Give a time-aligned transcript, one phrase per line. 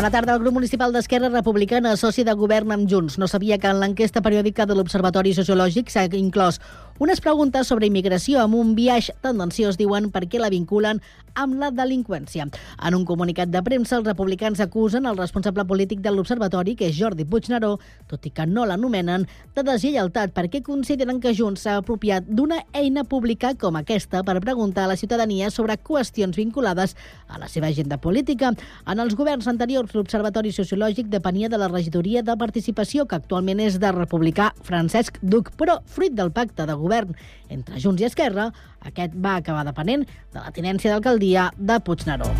[0.00, 0.32] Bona tarda.
[0.32, 4.22] El grup municipal d'Esquerra Republicana, soci de govern amb Junts, no sabia que en l'enquesta
[4.24, 6.56] periòdica de l'Observatori Sociològic s'ha inclòs
[7.00, 10.98] unes preguntes sobre immigració amb un viatge tendenciós, diuen, perquè la vinculen
[11.38, 12.44] amb la delinqüència.
[12.84, 16.98] En un comunicat de premsa, els republicans acusen el responsable polític de l'Observatori, que és
[16.98, 17.78] Jordi Puigneró,
[18.10, 19.24] tot i que no l'anomenen,
[19.56, 24.84] de deslleialtat perquè consideren que Junts s'ha apropiat d'una eina pública com aquesta per preguntar
[24.84, 26.96] a la ciutadania sobre qüestions vinculades
[27.28, 28.52] a la seva agenda política.
[28.84, 33.80] En els governs anteriors, l'Observatori Sociològic depenia de la regidoria de participació, que actualment és
[33.80, 37.14] de republicà Francesc Duc, però fruit del pacte de govern govern
[37.48, 38.50] entre Junts i Esquerra,
[38.90, 42.34] aquest va acabar depenent de la tinència d'alcaldia de Puigneró.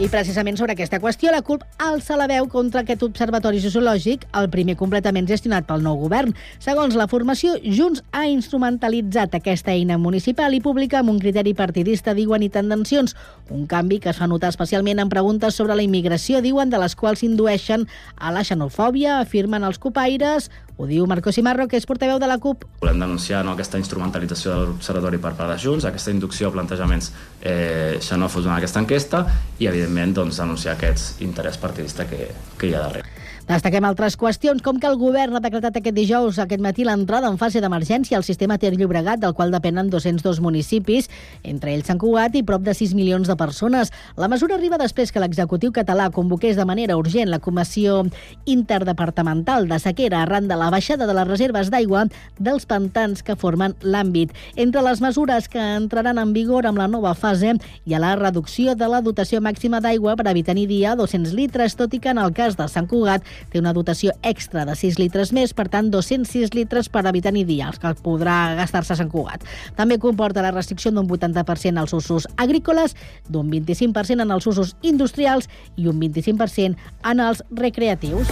[0.00, 4.48] I precisament sobre aquesta qüestió, la CUP alça la veu contra aquest observatori sociològic, el
[4.50, 6.32] primer completament gestionat pel nou govern.
[6.64, 12.16] Segons la formació, Junts ha instrumentalitzat aquesta eina municipal i pública amb un criteri partidista,
[12.16, 13.14] diuen, i tendencions.
[13.52, 16.96] Un canvi que es fa notar especialment en preguntes sobre la immigració, diuen, de les
[16.96, 17.84] quals indueixen
[18.16, 22.38] a la xenofòbia, afirmen els copaires, ho diu Marco Simarro, que és portaveu de la
[22.42, 22.64] CUP.
[22.82, 27.12] Volem denunciar no, aquesta instrumentalització de l'Observatori per part de Junts, aquesta inducció a plantejaments
[27.40, 29.24] eh, xenòfobs en aquesta enquesta
[29.58, 33.21] i, evidentment, doncs, denunciar aquest interès partidista que, que hi ha darrere.
[33.42, 37.40] Destaquem altres qüestions, com que el govern ha decretat aquest dijous, aquest matí, l'entrada en
[37.40, 41.08] fase d'emergència al sistema Ter Llobregat, del qual depenen 202 municipis,
[41.42, 43.90] entre ells Sant Cugat i prop de 6 milions de persones.
[44.14, 48.04] La mesura arriba després que l'executiu català convoqués de manera urgent la Comissió
[48.46, 52.04] Interdepartamental de Sequera arran de la baixada de les reserves d'aigua
[52.38, 54.30] dels pantans que formen l'àmbit.
[54.54, 58.76] Entre les mesures que entraran en vigor amb la nova fase hi ha la reducció
[58.78, 62.22] de la dotació màxima d'aigua per evitar dia a 200 litres, tot i que en
[62.22, 65.90] el cas de Sant Cugat té una dotació extra de 6 litres més, per tant
[65.92, 69.46] 206 litres per habitant i dia, els que podrà gastar-se a Sant Cugat.
[69.76, 72.96] També comporta la restricció d'un 80% als usos agrícoles,
[73.28, 76.76] d'un 25% en els usos industrials i un 25%
[77.12, 78.30] en els recreatius.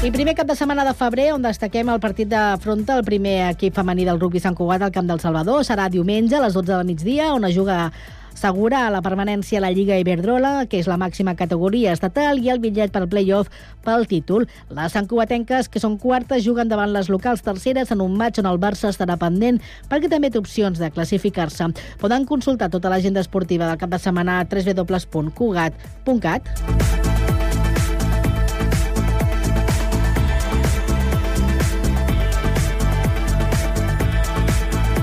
[0.00, 3.50] I primer cap de setmana de febrer, on destaquem el partit de fronta, el primer
[3.50, 5.60] equip femení del rugby Sant Cugat al Camp del Salvador.
[5.68, 7.90] Serà diumenge a les 12 del migdia, on es juga
[8.32, 12.60] assegurar la permanència a la Lliga Iberdrola, que és la màxima categoria estatal, i el
[12.62, 13.50] bitllet pel play-off
[13.84, 14.48] pel títol.
[14.70, 18.58] Les sancuatenques, que són quartes, juguen davant les locals terceres en un maig on el
[18.60, 21.72] Barça estarà pendent perquè també té opcions de classificar-se.
[22.00, 26.42] Poden consultar tota l'agenda esportiva del cap de setmana a www.cugat.cat.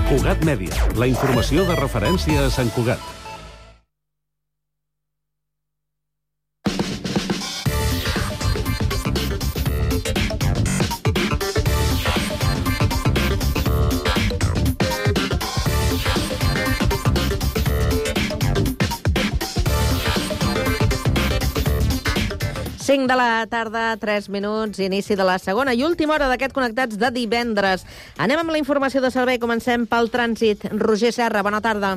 [0.08, 3.17] Cugat Mèdia, la informació de referència a Sant Cugat.
[22.88, 26.96] 5 de la tarda, 3 minuts, inici de la segona i última hora d'aquest Connectats
[26.96, 27.82] de divendres.
[28.16, 29.36] Anem amb la informació de servei.
[29.42, 30.62] Comencem pel trànsit.
[30.80, 31.90] Roger Serra, bona tarda.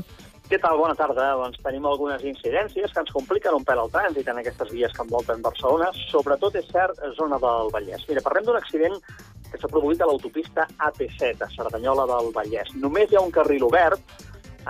[0.50, 0.76] Què tal?
[0.82, 1.30] Bona tarda.
[1.40, 5.06] Doncs tenim algunes incidències que ens compliquen un pèl el trànsit en aquestes vies que
[5.06, 8.04] envolten Barcelona, sobretot, és cert, zona del Vallès.
[8.10, 9.00] Mira, parlem d'un accident
[9.48, 12.74] que s'ha produït a l'autopista AP7, a Cerdanyola del Vallès.
[12.84, 14.04] Només hi ha un carril obert,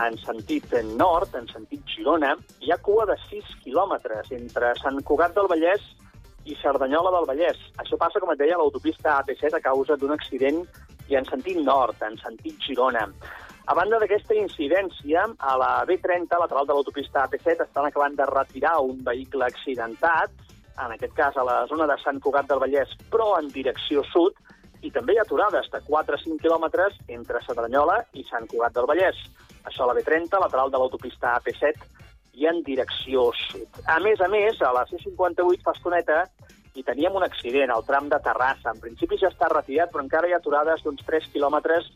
[0.06, 5.34] en sentit nord, en sentit Girona, hi ha cua de 6 quilòmetres entre Sant Cugat
[5.34, 5.90] del Vallès
[6.62, 7.60] Cerdanyola del Vallès.
[7.82, 10.64] Això passa, com et deia, a l'autopista AP7 a causa d'un accident
[11.10, 13.08] i en sentit nord, en sentit Girona.
[13.70, 18.80] A banda d'aquesta incidència, a la B30, lateral de l'autopista AP7, estan acabant de retirar
[18.82, 20.34] un vehicle accidentat,
[20.82, 24.40] en aquest cas a la zona de Sant Cugat del Vallès, però en direcció sud,
[24.82, 28.74] i també hi ha aturades de 4 a 5 quilòmetres entre Cerdanyola i Sant Cugat
[28.74, 29.20] del Vallès.
[29.70, 32.01] Això a la B30, lateral de l'autopista AP7,
[32.34, 33.82] i en direcció sud.
[33.86, 36.24] A més a més, a la C58 fa estoneta
[36.76, 38.72] i teníem un accident al tram de Terrassa.
[38.72, 41.90] En principi ja està retirat, però encara hi ha aturades d'uns 3 quilòmetres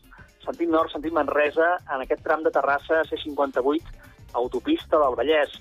[0.46, 4.04] sentit nord, sentit Manresa, en aquest tram de Terrassa C58,
[4.42, 5.56] autopista del Vallès.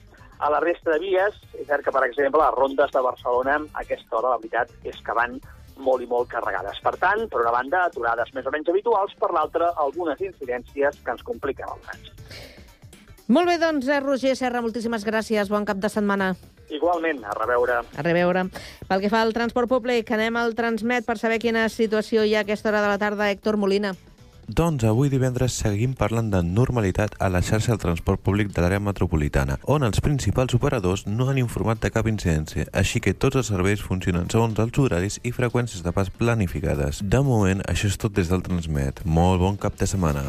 [0.45, 3.85] A la resta de vies, és cert que, per exemple, les rondes de Barcelona a
[3.85, 5.39] aquesta hora, la veritat, és que van
[5.85, 6.81] molt i molt carregades.
[6.85, 11.17] Per tant, per una banda, aturades més o menys habituals, per l'altra, algunes incidències que
[11.17, 12.54] ens compliquen el trànsit.
[13.27, 15.49] Molt bé, doncs, eh, Roger Serra, moltíssimes gràcies.
[15.49, 16.35] Bon cap de setmana.
[16.69, 17.81] Igualment, a reveure.
[17.97, 18.49] A reveure.
[18.89, 22.41] Pel que fa al transport públic, anem al Transmet per saber quina situació hi ha
[22.41, 23.31] a aquesta hora de la tarda.
[23.31, 23.95] Héctor Molina.
[24.47, 28.81] Doncs avui divendres seguim parlant de normalitat a la xarxa del transport públic de l'àrea
[28.81, 33.49] metropolitana, on els principals operadors no han informat de cap incidència, així que tots els
[33.49, 37.01] serveis funcionen segons els horaris i freqüències de pas planificades.
[37.01, 39.01] De moment, això és tot des del Transmet.
[39.07, 40.29] Molt bon cap de setmana.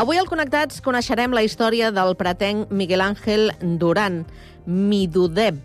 [0.00, 4.22] Avui al Connectats coneixerem la història del pretenc Miguel Ángel Duran,
[4.64, 5.58] Midudeb,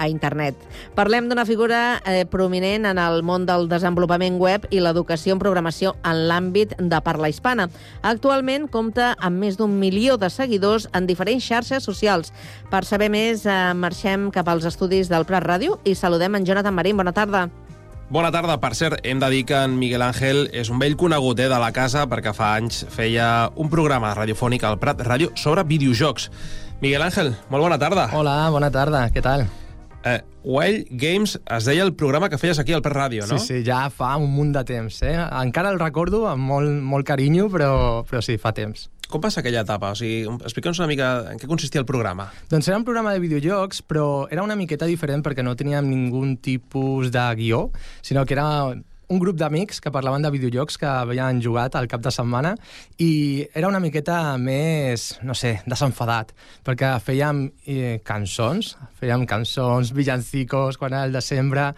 [0.00, 0.56] a internet.
[0.96, 5.92] Parlem d'una figura eh, prominent en el món del desenvolupament web i l'educació en programació
[6.00, 7.68] en l'àmbit de parla hispana.
[8.00, 12.32] Actualment compta amb més d'un milió de seguidors en diferents xarxes socials.
[12.72, 16.72] Per saber més, eh, marxem cap als estudis del Prat Ràdio i saludem en Jonathan
[16.72, 16.96] Marín.
[16.96, 17.50] Bona tarda.
[18.08, 18.54] Bona tarda.
[18.56, 21.58] Per cert, hem de dir que en Miguel Ángel és un vell conegut eh, de
[21.60, 26.30] la casa perquè fa anys feia un programa radiofònic al Prat Ràdio sobre videojocs.
[26.80, 28.06] Miguel Ángel, molt bona tarda.
[28.16, 29.44] Hola, bona tarda, què tal?
[30.08, 33.36] Eh, Wild Games es deia el programa que feies aquí al Prat Ràdio, no?
[33.36, 35.18] Sí, sí, ja fa un munt de temps, eh?
[35.42, 38.88] Encara el recordo amb molt, molt carinyo, però, però sí, fa temps.
[39.08, 39.94] Com va ser aquella etapa?
[39.94, 42.26] O sigui, explica'ns una mica en què consistia el programa.
[42.50, 46.36] Doncs era un programa de videojocs, però era una miqueta diferent perquè no teníem ningun
[46.44, 47.62] tipus de guió,
[48.04, 48.48] sinó que era
[49.08, 52.52] un grup d'amics que parlaven de videojocs que havien jugat al cap de setmana
[53.00, 56.34] i era una miqueta més, no sé, desenfadat,
[56.66, 61.70] perquè fèiem eh, cançons, fèiem cançons, villancicos, quan era el desembre,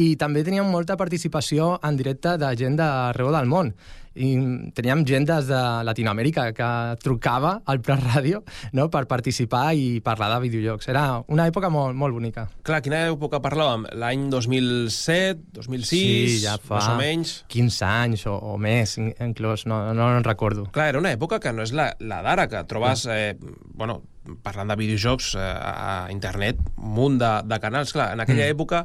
[0.00, 3.74] i també teníem molta participació en directe de gent d'arreu del món
[4.18, 4.28] i
[4.74, 6.70] teníem gent des de Latinoamèrica que
[7.02, 8.42] trucava al Prat Ràdio
[8.76, 10.88] no, per participar i parlar de videojocs.
[10.90, 12.48] Era una època molt, molt bonica.
[12.66, 13.86] Clar, quina època parlàvem?
[13.98, 17.34] L'any 2007, 2006, Sí, ja fa més o menys?
[17.52, 20.66] 15 anys o, o més, in- inclús, no, no en recordo.
[20.74, 23.36] Clar, era una època que no és la, la d'ara, que trobes, eh,
[23.78, 24.00] bueno,
[24.44, 27.94] parlant de videojocs eh, a internet, un munt de, de canals.
[27.96, 28.56] Clar, en aquella mm.
[28.56, 28.84] època,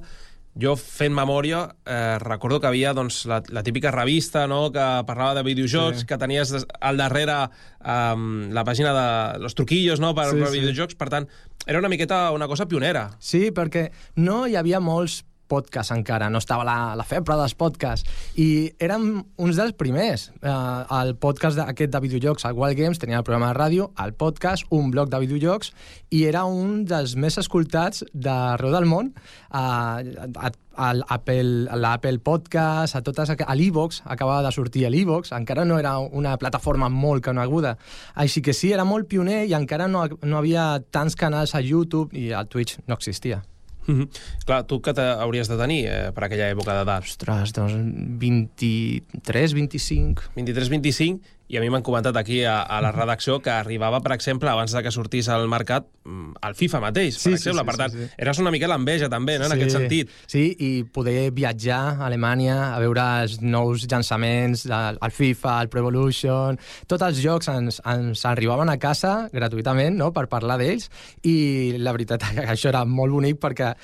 [0.59, 5.33] jo fent memòria, eh, recordo que havia doncs, la, la típica revista no?, que parlava
[5.35, 6.05] de videojocs, Sí.
[6.05, 7.49] que tenies des- al darrere
[7.83, 10.59] um, la pàgina de los truquillos no?, per, Sí, per sí.
[10.59, 10.95] videojocs.
[10.95, 11.27] Per tant,
[11.65, 13.11] era una miqueta una cosa pionera.
[13.19, 15.23] Sí, perquè no hi havia molts
[15.53, 18.09] podcasts encara, no estava la, la febre dels podcasts,
[18.39, 20.29] i érem uns dels primers.
[20.41, 20.55] Eh,
[20.99, 24.65] el podcast aquest de videojocs, el Wild Games, tenia el programa de ràdio, el podcast,
[24.73, 25.73] un blog de videojocs,
[26.13, 33.03] i era un dels més escoltats d'arreu del món, eh, a, a l'Apple Podcast, a
[33.05, 37.77] totes, a l'Evox, acabava de sortir l'Evox, encara no era una plataforma molt coneguda.
[38.15, 42.13] Així que sí, era molt pioner i encara no, no havia tants canals a YouTube
[42.17, 43.43] i el Twitch no existia.
[43.85, 44.07] Mm -hmm.
[44.45, 47.03] Clar, tu que hauries de tenir eh, per aquella època d'edat?
[47.03, 47.73] Ostres, doncs
[48.19, 50.31] 23, 25...
[50.35, 51.19] 23-25,
[51.53, 54.73] i a mi m'han comentat aquí a, a la redacció que arribava, per exemple, abans
[54.73, 57.61] de que sortís al mercat, mm, el FIFA mateix, per Sí, sí, exemple.
[57.61, 58.15] sí, per tant, sí, sí.
[58.25, 60.09] eres una mica l'enveja, també, no?, en aquest sentit.
[60.25, 65.83] Sí, i poder viatjar a Alemanya a veure els nous llançaments, el FIFA, el Pro
[65.85, 66.57] Evolution...
[66.89, 70.89] Tots els jocs ens, ens arribaven a casa gratuïtament no?, per parlar d'ells,
[71.23, 73.75] i la veritat que això era molt bonic perquè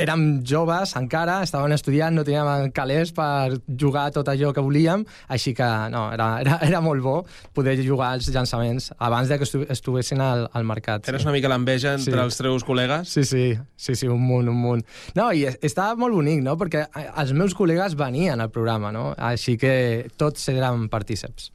[0.00, 5.52] érem joves encara, estàvem estudiant, no teníem calés per jugar tot allò que volíem, així
[5.54, 7.16] que no, era, era, era molt bo
[7.52, 11.08] poder jugar als llançaments abans de que estu al, al mercat.
[11.08, 12.18] Eres una mica l'enveja entre Sí.
[12.24, 13.04] els teus col·legues?
[13.08, 14.84] Sí, sí, sí, sí, un munt, un munt.
[15.14, 18.92] No, i es- estava molt bonic, no?, perquè eh, els meus col·legues venien al programa,
[18.92, 21.50] no?, així que tots érem partíceps.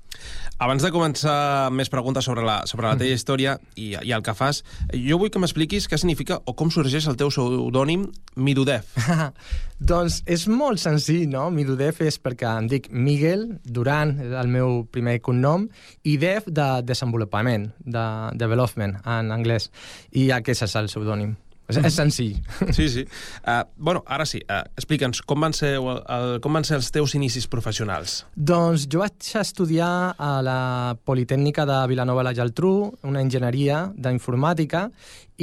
[0.57, 4.33] Abans de començar més preguntes sobre la, sobre la teva història i, i el que
[4.33, 8.07] fas, jo vull que m'expliquis què significa o com sorgeix el teu pseudònim
[8.41, 8.97] Midudef.
[9.91, 11.47] doncs és molt senzill, no?
[11.53, 15.69] Midudef és perquè em dic Miguel Duran, és el meu primer cognom,
[16.01, 19.69] i Def de desenvolupament, de development en anglès.
[20.17, 21.37] I aquest és el pseudònim.
[21.67, 22.37] És, és senzill.
[22.71, 23.01] Sí, sí.
[23.43, 26.87] Uh, bueno, ara sí, uh, explica'ns com, van ser, el, el, com van ser els
[26.95, 28.21] teus inicis professionals.
[28.35, 30.59] Doncs jo vaig estudiar a la
[31.03, 32.71] Politècnica de Vilanova i la Geltrú,
[33.03, 34.85] una enginyeria d'informàtica,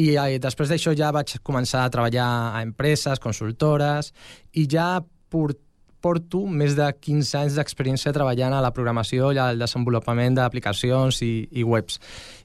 [0.01, 4.15] i eh, després d'això ja vaig començar a treballar a empreses, consultores,
[4.57, 5.59] i ja por-
[6.05, 11.31] porto més de 15 anys d'experiència treballant a la programació i al desenvolupament d'aplicacions i,
[11.53, 12.01] i webs.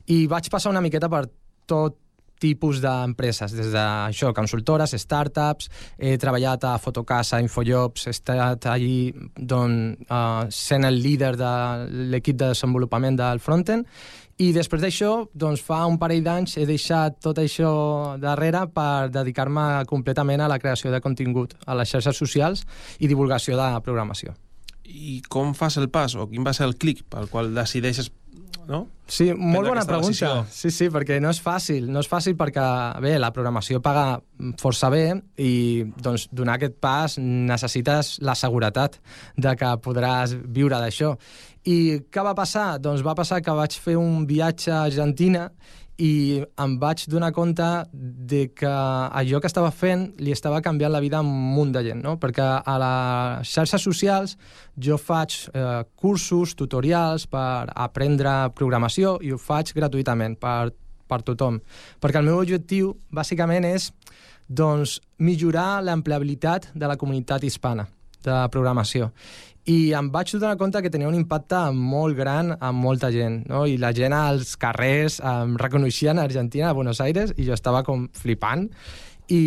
[0.07, 1.25] I vaig passar una miqueta per
[1.67, 1.97] tot
[2.39, 9.75] tipus d'empreses, des d'això, consultores, startups, he treballat a Fotocasa, Infojobs, he estat allí don,
[10.07, 11.53] uh, sent el líder de
[12.15, 13.87] l'equip de desenvolupament del frontend,
[14.39, 17.71] i després d'això, doncs fa un parell d'anys he deixat tot això
[18.23, 22.63] darrere per dedicar-me completament a la creació de contingut a les xarxes socials
[23.03, 24.37] i divulgació de programació.
[24.87, 28.07] I com fas el pas, o quin va ser el clic pel qual decideixes
[28.69, 28.85] no?
[29.09, 30.11] Sí, molt bona pregunta.
[30.11, 30.45] decisió.
[30.53, 31.89] Sí, sí, perquè no és fàcil.
[31.89, 32.65] No és fàcil perquè,
[33.01, 34.19] bé, la programació paga
[34.61, 35.03] força bé
[35.41, 38.99] i, doncs, donar aquest pas necessites la seguretat
[39.35, 41.15] de que podràs viure d'això.
[41.65, 42.77] I què va passar?
[42.79, 45.49] Doncs va passar que vaig fer un viatge a Argentina
[45.99, 51.01] i em vaig donar compte de que allò que estava fent li estava canviant la
[51.03, 52.15] vida a un munt de gent, no?
[52.21, 54.37] perquè a les xarxes socials
[54.79, 60.71] jo faig eh, cursos, tutorials per aprendre programació i ho faig gratuïtament per,
[61.07, 61.59] per tothom,
[61.99, 63.91] perquè el meu objectiu bàsicament és
[64.47, 67.89] doncs, millorar l'empleabilitat de la comunitat hispana
[68.23, 69.11] de programació
[69.67, 73.65] i em vaig donar compte que tenia un impacte molt gran amb molta gent, no?
[73.67, 77.83] i la gent als carrers em reconeixien a Argentina, a Buenos Aires, i jo estava
[77.83, 78.69] com flipant,
[79.29, 79.41] i,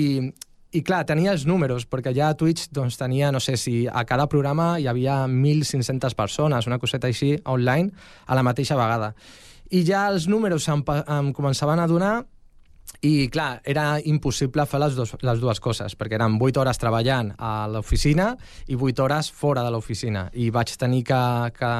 [0.72, 4.04] i clar, tenia els números, perquè ja a Twitch doncs, tenia, no sé si a
[4.08, 7.90] cada programa hi havia 1.500 persones, una coseta així, online,
[8.26, 9.14] a la mateixa vegada.
[9.72, 12.14] I ja els números em, em començaven a donar
[13.02, 17.32] i, clar, era impossible fer les, dos, les dues coses, perquè eren 8 hores treballant
[17.38, 18.36] a l'oficina
[18.70, 20.28] i 8 hores fora de l'oficina.
[20.38, 21.18] I vaig tenir que,
[21.56, 21.72] que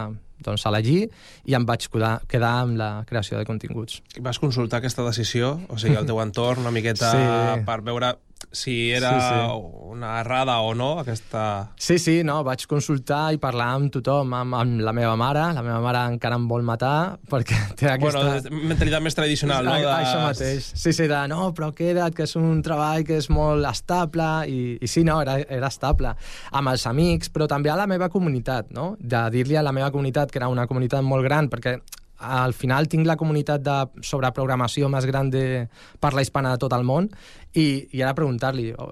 [0.42, 1.04] doncs, elegir
[1.46, 4.00] i em vaig quedar, quedar amb la creació de continguts.
[4.18, 7.64] Vas consultar aquesta decisió, o sigui, el teu entorn, una miqueta Sí.
[7.68, 8.16] per veure
[8.50, 9.68] si era Sí, sí.
[9.92, 11.72] una errada o no, aquesta...
[11.76, 15.44] Sí, sí, no, vaig consultar i parlar amb tothom, amb, amb la meva mare.
[15.56, 18.24] La meva mare encara em vol matar perquè té aquesta...
[18.40, 19.76] Bueno, mentalitat més tradicional, no?
[19.78, 19.88] De...
[19.92, 20.72] Això mateix.
[20.74, 24.60] Sí, sí, de no, però queda't, que és un treball que és molt estable, i,
[24.82, 26.14] i sí, no, era, era estable.
[26.52, 28.92] Amb els amics, però també a la meva comunitat, no?
[28.98, 31.78] De dir-li a la meva comunitat, que era una comunitat molt gran, perquè
[32.22, 33.76] al final tinc la comunitat de,
[34.06, 35.66] sobre programació més gran de
[36.00, 37.08] parla hispana de tot el món
[37.52, 38.90] i, i ara preguntar-li "Oh,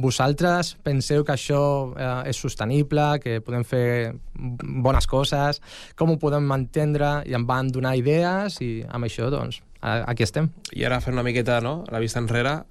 [0.00, 5.60] vosaltres penseu que això eh, és sostenible, que podem fer bones coses,
[5.96, 10.48] com ho podem mantendre i em van donar idees i amb això doncs aquí estem.
[10.74, 12.64] I ara fent una miqueta, no?, la vista enrere,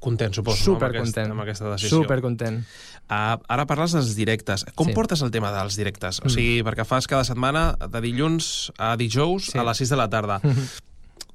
[0.00, 2.00] content, suposo, no, amb, aquest, amb aquesta decisió.
[2.02, 2.64] Supercontent.
[3.08, 4.66] Uh, ara parles dels directes.
[4.74, 4.92] Com Sí.
[4.92, 4.94] Mm.
[4.94, 6.20] portes el tema dels directes?
[6.24, 9.58] O sigui, perquè fas cada setmana de dilluns a dijous Sí.
[9.58, 10.40] a les 6 de la tarda.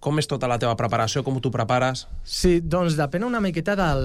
[0.03, 1.21] Com és tota la teva preparació?
[1.23, 2.01] Com t'ho prepares?
[2.27, 4.01] Sí, doncs depèn una miqueta del,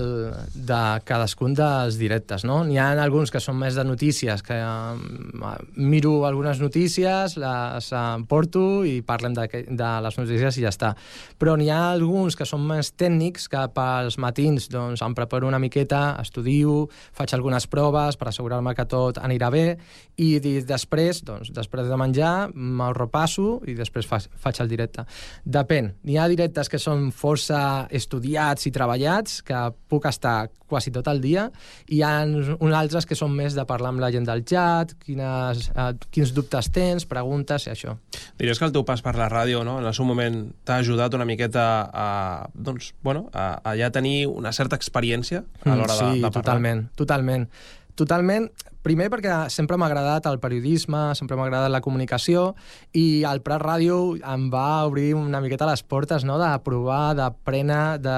[0.54, 2.60] de cadascun dels directes, no?
[2.68, 8.02] N'hi ha alguns que són més de notícies, que eh, miro algunes notícies, les eh,
[8.30, 10.92] porto i parlem de, de les notícies i ja està.
[11.38, 15.58] Però n'hi ha alguns que són més tècnics, que pels matins doncs, em preparo una
[15.58, 16.84] miqueta, estudio,
[17.18, 19.66] faig algunes proves per assegurar-me que tot anirà bé
[20.14, 20.30] i
[20.62, 25.08] després, doncs, després de menjar, me'l repasso i després fa, faig el directe.
[25.42, 25.87] Depèn.
[26.04, 31.20] N'hi ha directes que són força estudiats i treballats, que puc estar quasi tot el
[31.24, 31.46] dia,
[31.88, 34.92] i hi ha uns altres que són més de parlar amb la gent del chat,
[35.04, 37.96] quines, eh, quins dubtes tens, preguntes i això.
[38.38, 41.14] Diries que el teu pas per la ràdio, no?, en el seu moment t'ha ajudat
[41.16, 42.08] una miqueta a,
[42.54, 46.20] doncs, bueno, a, a ja tenir una certa experiència a l'hora Mm, sí, de, de
[46.20, 46.32] parlar.
[46.42, 47.48] totalment, totalment.
[47.98, 48.44] Totalment,
[48.88, 52.54] primer perquè sempre m'ha agradat el periodisme, sempre m'ha agradat la comunicació
[52.96, 53.98] i el Prat Ràdio
[54.32, 56.38] em va obrir una miqueta les portes no?
[56.40, 58.16] de provar, d'aprendre, de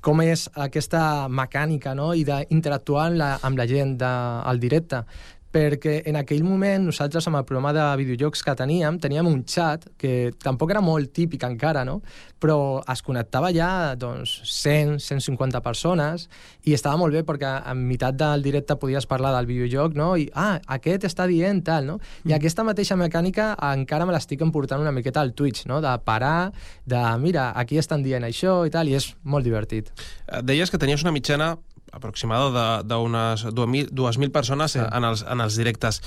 [0.00, 2.14] com és aquesta mecànica no?
[2.16, 4.14] i d'interactuar amb, la, amb la gent de,
[4.48, 5.04] al directe
[5.50, 9.88] perquè en aquell moment nosaltres amb el programa de videojocs que teníem, teníem un chat
[9.98, 12.00] que tampoc era molt típic encara, no?
[12.40, 16.28] però es connectava ja doncs, 100, 150 persones
[16.64, 20.14] i estava molt bé perquè en meitat del directe podies parlar del videojoc no?
[20.16, 21.98] i ah, aquest està dient tal, no?
[22.24, 25.82] I aquesta mateixa mecànica encara me l'estic emportant una miqueta al Twitch, no?
[25.84, 26.52] de parar,
[26.86, 29.90] de mira, aquí estan dient això i tal, i és molt divertit.
[30.26, 31.56] Eh, Deies que tenies una mitjana
[31.92, 34.78] aproximada d'unes 2.000 2.000 persones Sí.
[34.80, 36.00] en, els, en els directes.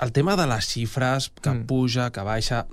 [0.00, 1.66] El tema de les xifres, que Mm.
[1.66, 2.66] puja, que baixa,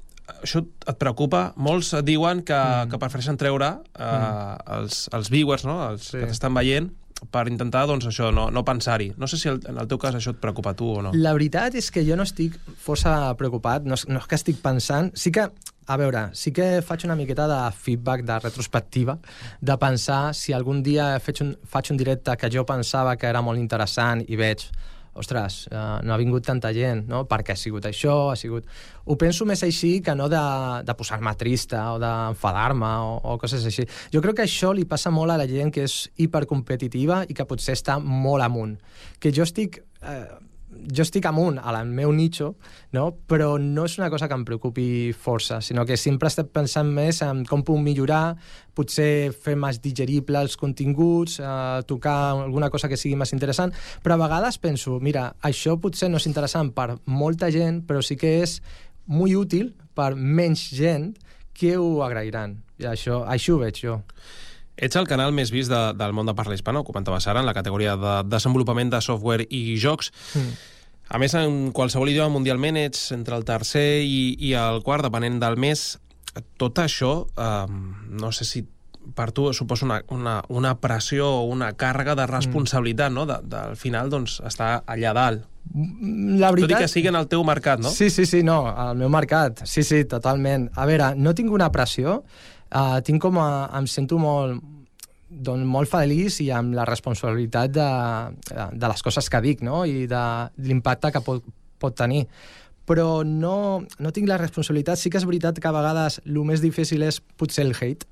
[0.44, 1.54] això et preocupa?
[1.56, 2.90] Molts diuen que, mm.
[2.92, 4.78] que prefereixen treure eh, mm.
[4.80, 5.90] els, els viewers, no?
[5.92, 6.18] els Sí.
[6.20, 6.92] que t'estan veient,
[7.32, 9.14] per intentar doncs, això no, no pensar-hi.
[9.18, 11.14] No sé si el, en el teu cas això et preocupa tu o no.
[11.16, 15.14] La veritat és que jo no estic força preocupat, no no és que estic pensant...
[15.16, 15.48] Sí que,
[15.86, 19.20] a veure, sí que faig una miqueta de feedback, de retrospectiva,
[19.62, 23.44] de pensar si algun dia faig un, faig un directe que jo pensava que era
[23.46, 24.66] molt interessant i veig
[25.16, 27.22] ostres, uh, no ha vingut tanta gent, no?
[27.30, 28.68] perquè ha sigut això, ha sigut...
[29.06, 30.42] Ho penso més així que no de,
[30.84, 33.86] de posar-me trista o d'enfadar-me o, o coses així.
[34.12, 37.48] Jo crec que això li passa molt a la gent que és hipercompetitiva i que
[37.48, 38.76] potser està molt amunt.
[39.22, 39.80] Que jo estic...
[40.04, 40.26] Eh,
[40.86, 42.56] jo estic amunt al meu nicho,
[42.94, 43.10] no?
[43.28, 47.22] però no és una cosa que em preocupi força, sinó que sempre estic pensant més
[47.26, 48.36] en com puc millorar,
[48.76, 53.74] potser fer més digerible els continguts, eh, tocar alguna cosa que sigui més interessant,
[54.04, 58.20] però a vegades penso, mira, això potser no és interessant per molta gent, però sí
[58.20, 58.60] que és
[59.08, 61.14] molt útil per menys gent
[61.56, 62.60] que ho agrairan.
[62.82, 64.02] I això, això ho veig jo.
[64.76, 67.48] Ets el canal més vist de, del món de parla hispana, ho comentava Sara, en
[67.48, 70.12] la categoria de desenvolupament de software i jocs.
[70.36, 70.58] Mm.
[71.10, 75.38] A més, en qualsevol idioma mundialment ets entre el tercer i, i el quart, depenent
[75.44, 75.96] del mes.
[76.60, 77.66] Tot això, eh,
[78.22, 78.66] no sé si
[79.16, 83.16] per tu suposa una, una, una pressió o una càrrega de responsabilitat, mm.
[83.16, 83.26] no?
[83.30, 85.46] De, de, al final, doncs, està allà dalt.
[85.76, 86.72] La veritat...
[86.72, 87.92] Tot i que sigui en el teu mercat, no?
[87.94, 89.62] Sí, sí, sí, no, al meu mercat.
[89.70, 90.70] Sí, sí, totalment.
[90.74, 94.62] A veure, no tinc una pressió, uh, tinc com a, em sento molt,
[95.30, 97.90] doncs, molt feliç i amb la responsabilitat de,
[98.74, 99.84] de les coses que dic no?
[99.86, 100.26] i de
[100.68, 101.44] l'impacte que pot,
[101.82, 102.26] pot tenir
[102.86, 105.00] però no, no tinc la responsabilitat.
[105.02, 108.06] Sí que és veritat que a vegades el més difícil és potser el hate,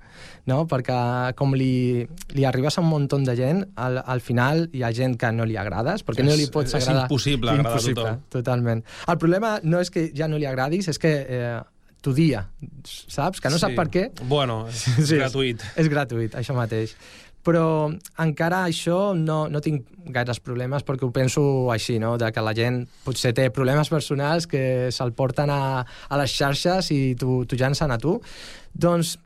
[0.50, 0.63] no?
[0.70, 0.98] perquè
[1.38, 2.03] com li,
[2.34, 5.46] li arribes a un munt de gent, al, al final hi ha gent que no
[5.46, 7.05] li agrades, perquè és, no li pots agradar.
[7.05, 8.25] És impossible agradar impossible, a tothom.
[8.34, 8.84] Totalment.
[9.13, 11.60] El problema no és que ja no li agradis, és que eh,
[12.04, 12.46] tu dia,
[12.86, 13.40] saps?
[13.40, 13.66] Que no sí.
[13.66, 14.08] sap per què.
[14.28, 15.64] Bueno, és sí, gratuït.
[15.74, 16.98] És, és gratuït, això mateix
[17.44, 17.92] però
[18.24, 21.44] encara això no, no tinc gaires problemes perquè ho penso
[21.74, 22.16] així, no?
[22.18, 24.64] de que la gent potser té problemes personals que
[24.96, 28.16] se'l porten a, a les xarxes i t'ho llancen a tu.
[28.74, 29.18] Doncs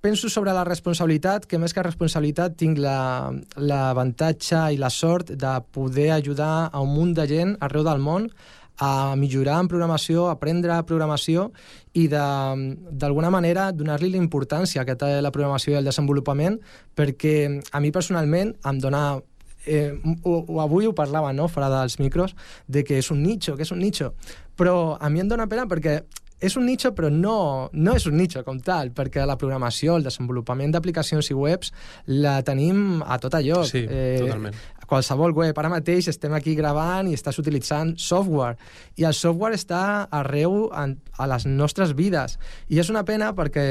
[0.00, 5.58] penso sobre la responsabilitat, que més que responsabilitat tinc l'avantatge la, i la sort de
[5.70, 8.30] poder ajudar a un munt de gent arreu del món
[8.80, 11.50] a millorar en programació, aprendre programació
[11.98, 16.60] i d'alguna manera donar-li la importància que té la programació i el desenvolupament
[16.94, 17.34] perquè
[17.72, 19.04] a mi personalment em dona
[19.66, 19.92] eh,
[20.22, 23.66] o, o avui ho parlava, no?, fora dels micros, de que és un nicho, que
[23.66, 24.14] és un nicho.
[24.56, 26.00] Però a mi em dóna pena perquè
[26.40, 30.06] és un nicho, però no, no és un nicho com tal, perquè la programació, el
[30.06, 31.74] desenvolupament d'aplicacions i webs
[32.08, 33.60] la tenim a tot allò.
[33.68, 34.56] Sí, eh, totalment
[34.90, 35.56] qualsevol web.
[35.58, 38.58] Ara mateix estem aquí gravant i estàs utilitzant software.
[38.98, 39.82] I el software està
[40.20, 42.36] arreu en, a les nostres vides.
[42.68, 43.68] I és una pena perquè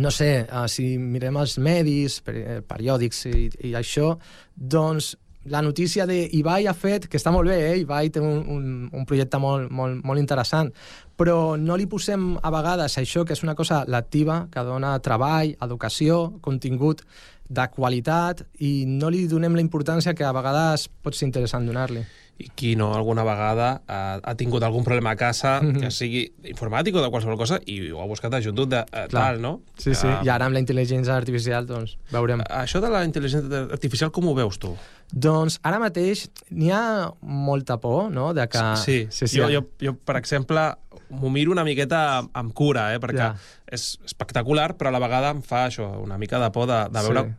[0.00, 4.14] no sé, uh, si mirem els medis, per, periòdics i, i això,
[4.54, 5.16] doncs
[5.50, 7.76] la notícia de Ibai ha fet, que està molt bé, eh?
[7.80, 10.68] Ibai té un, un, un projecte molt, molt, molt interessant,
[11.16, 15.54] però no li posem a vegades això, que és una cosa lectiva, que dona treball,
[15.64, 17.02] educació, contingut,
[17.50, 22.04] de qualitat i no li donem la importància que a vegades pot ser interessant donar-li.
[22.40, 25.80] I qui no alguna vegada ha, ha tingut algun problema a casa, mm -hmm.
[25.80, 29.40] que sigui informàtic o de qualsevol cosa, i ho ha buscat ajuntut de eh, tal,
[29.40, 29.60] no?
[29.76, 32.40] Sí, sí, uh, i ara amb la intel·ligència artificial, doncs, veurem.
[32.48, 34.76] Això de la intel·ligència artificial, com ho veus tu?
[35.12, 38.58] Doncs ara mateix n'hi ha molta por, no?, de que...
[38.76, 39.38] Sí, sí, sí.
[39.38, 40.74] Jo, jo, jo per exemple,
[41.10, 43.00] m'ho miro una miqueta amb, cura, eh?
[43.02, 43.34] perquè ja.
[43.66, 47.02] és espectacular, però a la vegada em fa això, una mica de por de, de
[47.08, 47.34] veure sí.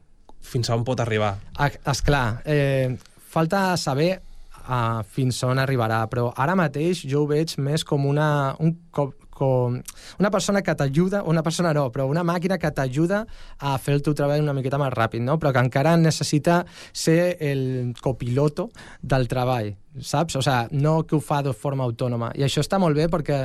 [0.54, 1.38] fins a on pot arribar.
[1.70, 2.98] És clar, eh,
[3.32, 4.20] falta saber
[4.68, 9.16] uh, fins on arribarà, però ara mateix jo ho veig més com una, un cop,
[9.42, 9.80] com
[10.22, 13.24] una persona que t'ajuda, una persona no, però una màquina que t'ajuda
[13.60, 15.40] a fer el teu treball una miqueta més ràpid, no?
[15.42, 16.62] però que encara necessita
[16.94, 18.70] ser el copiloto
[19.02, 20.38] del treball saps?
[20.40, 22.32] O sigui, no que ho fa de forma autònoma.
[22.38, 23.42] I això està molt bé perquè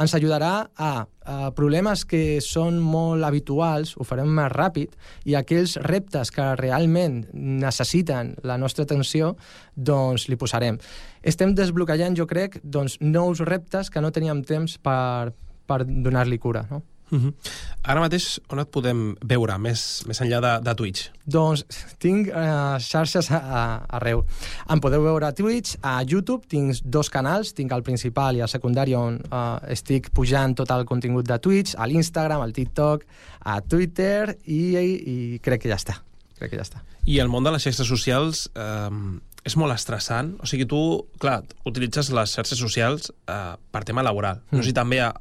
[0.00, 4.96] ens ajudarà a, a problemes que són molt habituals, ho farem més ràpid,
[5.28, 9.34] i aquells reptes que realment necessiten la nostra atenció,
[9.76, 10.80] doncs li posarem.
[11.22, 15.34] Estem desbloquejant, jo crec, doncs, nous reptes que no teníem temps per,
[15.68, 16.82] per donar-li cura, no?
[17.10, 17.32] Uh -huh.
[17.82, 21.10] Ara mateix, on et podem veure, més, més enllà de, de Twitch?
[21.24, 21.64] Doncs
[21.98, 24.24] tinc uh, xarxes a, a, arreu.
[24.68, 28.48] Em podeu veure a Twitch, a YouTube, tinc dos canals, tinc el principal i el
[28.48, 33.04] secundari on uh, estic pujant tot el contingut de Twitch, a l'Instagram, al TikTok,
[33.40, 36.02] a Twitter i, i, i crec que ja està.
[36.38, 36.84] Crec que ja està.
[37.06, 40.34] I el món de les xarxes socials eh, és molt estressant?
[40.40, 40.80] O sigui, tu,
[41.20, 44.42] clar, utilitzes les xarxes socials eh, per tema laboral.
[44.50, 44.56] Mm.
[44.56, 45.12] No sé si també a,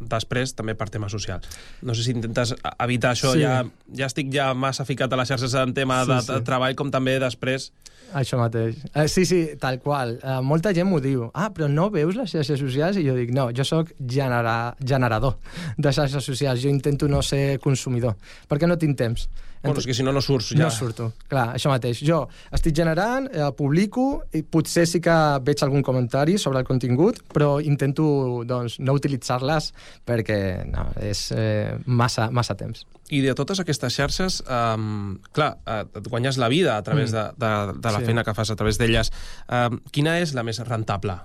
[0.00, 1.44] després també per tema social.
[1.82, 3.44] No sé si intentes evitar això, sí.
[3.44, 3.62] ja,
[3.96, 6.32] ja estic ja massa ficat a les xarxes en tema sí, de, sí.
[6.32, 7.70] de treball com també després...
[8.16, 8.80] Això mateix.
[8.90, 10.16] Eh, sí, sí, tal qual.
[10.18, 11.28] Eh, molta gent m'ho diu.
[11.30, 12.98] Ah, però no veus les xarxes socials?
[12.98, 15.36] I jo dic, no, jo sóc genera generador
[15.78, 16.62] de xarxes socials.
[16.64, 18.18] Jo intento no ser consumidor,
[18.50, 19.28] perquè no tinc temps.
[19.62, 20.62] Bueno, és que si no, no surts ja.
[20.62, 21.98] No surto, clar, això mateix.
[22.06, 27.18] Jo estic generant, eh, publico, i potser sí que veig algun comentari sobre el contingut,
[27.34, 29.72] però intento doncs, no utilitzar-les
[30.08, 32.86] perquè no, és eh, massa, massa temps.
[33.10, 37.12] I de totes aquestes xarxes, um, clar, et guanyes la vida a través Mm.
[37.36, 38.04] de, de, de la Sí.
[38.06, 39.10] feina que fas a través d'elles.
[39.50, 41.18] Um, quina és la més rentable?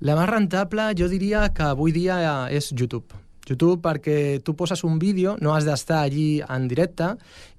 [0.00, 3.06] La més rentable jo diria que avui dia és YouTube.
[3.50, 7.12] YouTube perquè tu poses un vídeo, no has d'estar allí en directe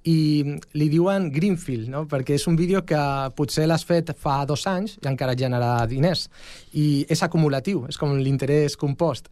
[0.08, 0.18] i
[0.74, 2.06] li diuen Greenfield, no?
[2.10, 3.02] perquè és un vídeo que
[3.38, 6.30] potser l'has fet fa dos anys i encara genera diners.
[6.74, 9.30] I és acumulatiu, és com l'interès compost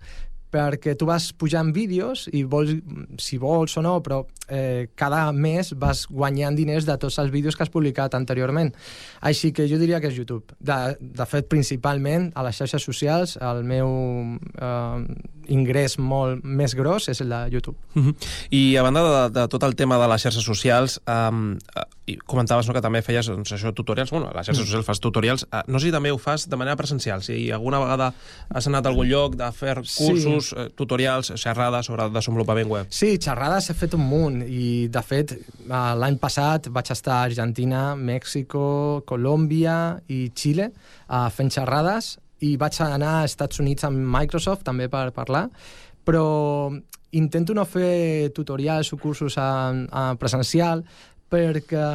[0.49, 2.73] perquè tu vas pujant vídeos i vols,
[3.21, 7.55] si vols o no, però eh, cada mes vas guanyant diners de tots els vídeos
[7.55, 8.73] que has publicat anteriorment.
[9.21, 10.57] Així que jo diria que és YouTube.
[10.59, 13.93] De, de fet, principalment a les xarxes socials, el meu
[14.57, 15.05] eh,
[15.49, 17.77] ingrés molt més gros és el de YouTube.
[17.95, 18.15] Mhm.
[18.51, 21.57] I a banda de, de tot el tema de les xarxes socials, um,
[22.09, 24.67] i comentaves no, que també feies doncs, això, tutorials, bueno, a les xarxes Mm.
[24.67, 27.79] socials fas tutorials, uh, no sé si també ho fas de manera presencial, si alguna
[27.79, 28.13] vegada
[28.49, 30.07] has anat a algun lloc de fer Sí.
[30.07, 32.87] cursos, eh, tutorials, xerrades sobre desenvolupament web.
[32.89, 37.95] Sí, xerrades he fet un munt i, de fet, l'any passat vaig estar a Argentina,
[37.95, 40.71] Mèxico, Colòmbia i Xile
[41.09, 45.47] uh, fent xerrades i vaig anar als Estats Units amb Microsoft també per parlar,
[46.05, 46.71] però
[47.11, 49.49] intento no fer tutorials o cursos a,
[49.91, 50.83] a presencial
[51.29, 51.85] perquè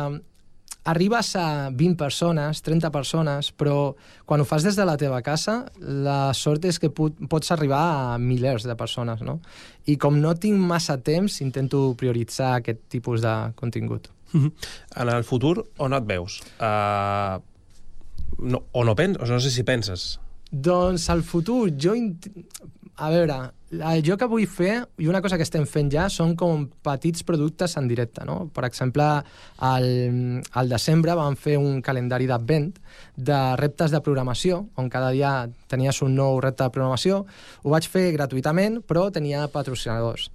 [0.84, 3.94] arribes a 20 persones, 30 persones, però
[4.28, 7.84] quan ho fas des de la teva casa, la sort és que pot, pots arribar
[8.14, 9.38] a milers de persones, no?
[9.88, 14.10] I com no tinc massa temps, intento prioritzar aquest tipus de contingut.
[14.32, 14.52] Mhm.
[15.00, 16.40] En el futur, on et veus?
[16.58, 17.40] Uh,
[18.38, 20.18] no, o no penses, no sé si penses.
[20.54, 21.96] Doncs al futur, jo...
[22.94, 23.36] A veure,
[24.06, 27.72] jo que vull fer, i una cosa que estem fent ja, són com petits productes
[27.80, 28.36] en directe, no?
[28.54, 29.06] Per exemple,
[29.66, 29.86] al,
[30.54, 32.68] al desembre vam fer un calendari d'advent
[33.16, 35.32] de reptes de programació, on cada dia
[35.66, 37.24] tenies un nou repte de programació.
[37.64, 40.28] Ho vaig fer gratuïtament, però tenia patrocinadors.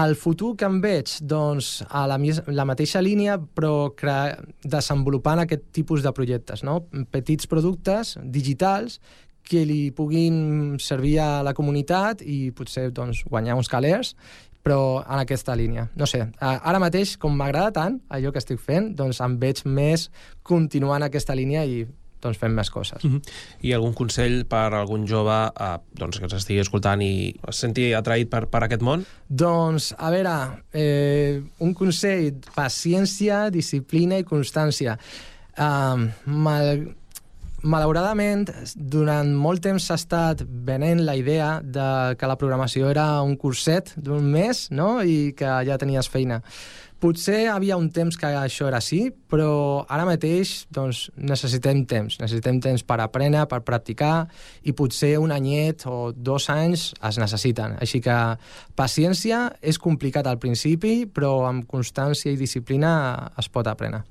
[0.00, 2.16] El futur que em veig, doncs, a la,
[2.48, 3.92] la mateixa línia, però
[4.64, 6.80] desenvolupant aquest tipus de projectes, no?
[7.12, 9.02] Petits productes digitals
[9.44, 14.14] que li puguin servir a la comunitat i potser doncs, guanyar uns calers,
[14.64, 15.90] però en aquesta línia.
[16.00, 20.08] No sé, ara mateix, com m'agrada tant allò que estic fent, doncs em veig més
[20.42, 21.84] continuant aquesta línia i
[22.24, 23.04] doncs fent més coses.
[23.04, 23.20] Mhm.
[23.68, 27.60] I algun consell per a algun jove eh, doncs, que ens estigui escoltant i es
[27.60, 29.04] senti atraït per, per aquest món?
[29.28, 30.34] Doncs, a veure,
[30.72, 34.98] eh, un consell, paciència, disciplina i constància.
[35.54, 36.80] Um, mal,
[37.64, 43.36] malauradament, durant molt temps s'ha estat venent la idea de que la programació era un
[43.40, 44.98] curset d'un mes no?
[45.02, 46.42] i que ja tenies feina.
[47.04, 52.16] Potser havia un temps que això era així, però ara mateix doncs, necessitem temps.
[52.22, 54.28] Necessitem temps per aprendre, per practicar,
[54.64, 57.76] i potser un anyet o dos anys es necessiten.
[57.84, 58.18] Així que
[58.78, 62.94] paciència és complicat al principi, però amb constància i disciplina
[63.36, 64.04] es pot aprendre.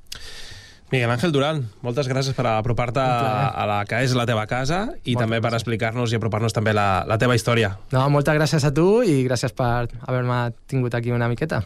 [0.94, 5.16] Miguel Ángel Duran, moltes gràcies per apropar-te a la que és la teva casa i
[5.16, 5.64] Moltes també per gràcies.
[5.64, 7.72] explicar-nos i apropar-nos també la, la teva història.
[7.96, 11.64] No, moltes gràcies a tu i gràcies per haver-me tingut aquí una miqueta.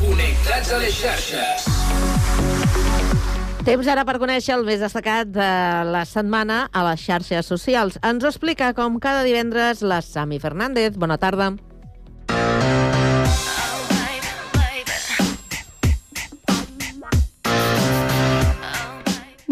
[0.00, 1.66] Connectats a les xarxes.
[3.62, 5.48] Temps ara per conèixer el més destacat de
[5.94, 7.98] la setmana a les xarxes socials.
[8.02, 10.98] Ens ho explica, com cada divendres, la Sami Fernández.
[10.98, 11.52] Bona tarda.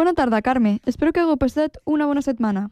[0.00, 0.80] Bona tarda, Carme.
[0.86, 2.70] Espero que hagueu passat una bona setmana.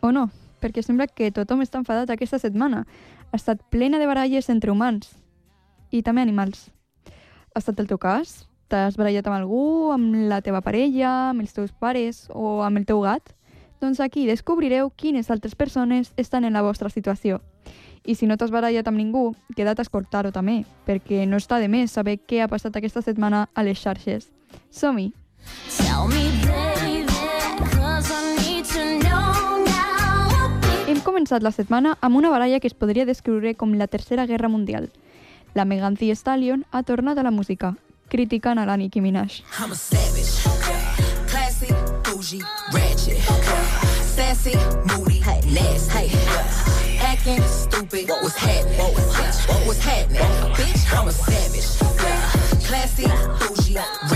[0.00, 0.30] O no,
[0.64, 2.86] perquè sembla que tothom està enfadat aquesta setmana.
[3.28, 5.10] Ha estat plena de baralles entre humans
[5.92, 6.70] i també animals.
[7.52, 8.46] Ha estat el teu cas?
[8.72, 12.88] T'has barallat amb algú, amb la teva parella, amb els teus pares o amb el
[12.88, 13.34] teu gat?
[13.84, 17.42] Doncs aquí descobrireu quines altres persones estan en la vostra situació.
[18.00, 19.26] I si no t'has barallat amb ningú,
[19.60, 23.50] queda't a escoltar-ho també, perquè no està de més saber què ha passat aquesta setmana
[23.52, 24.32] a les xarxes.
[24.72, 25.12] Som-hi!
[25.76, 27.06] Tell me, baby,
[27.70, 30.86] 'cause I need to know now.
[30.86, 34.48] Hem començat la setmana amb una baralla que es podria descriure com la Tercera Guerra
[34.48, 34.90] Mundial.
[35.54, 37.76] La Megan Thee Stallion ha tornat a la música,
[38.08, 39.42] criticant a la Nicki Minaj.
[39.58, 40.44] I'm a savage.
[41.28, 41.72] Classy,
[42.04, 43.18] bougie, ratchet.
[44.14, 45.20] Sassy, moody,
[45.52, 46.10] nasty.
[47.00, 48.08] Acting stupid.
[48.08, 48.78] What was happening?
[48.78, 50.22] What was happening?
[50.54, 51.68] Bitch, I'm a savage.
[52.66, 53.06] Classy,
[53.40, 54.15] bougie, ratchet.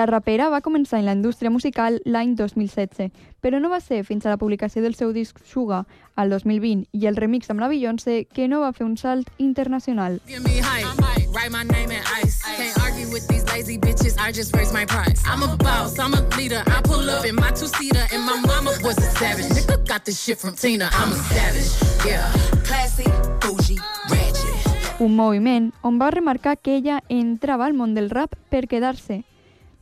[0.00, 3.10] La rapera va començar en la indústria musical l'any 2016,
[3.44, 5.82] però no va ser fins a la publicació del seu disc Sugar
[6.16, 10.16] al 2020 i el remix amb la Beyoncé que no va fer un salt internacional.
[10.26, 10.88] Give me hype.
[11.36, 12.40] Write my name in ice.
[12.48, 14.16] Can't argue with these lazy bitches.
[14.16, 15.20] I just raise my price.
[15.28, 15.98] I'm a boss.
[15.98, 16.62] I'm a leader.
[16.64, 19.52] I pull up in my two seater, and my mama was a savage.
[19.52, 20.88] Nigga got this shit from Tina.
[20.96, 21.76] I'm a savage.
[22.08, 22.24] Yeah.
[22.64, 23.04] Classy,
[23.44, 23.76] bougie,
[24.08, 25.00] ratchet.
[25.00, 29.24] Un moviment on va remarcar que ella entrava al món del rap per quedar-se.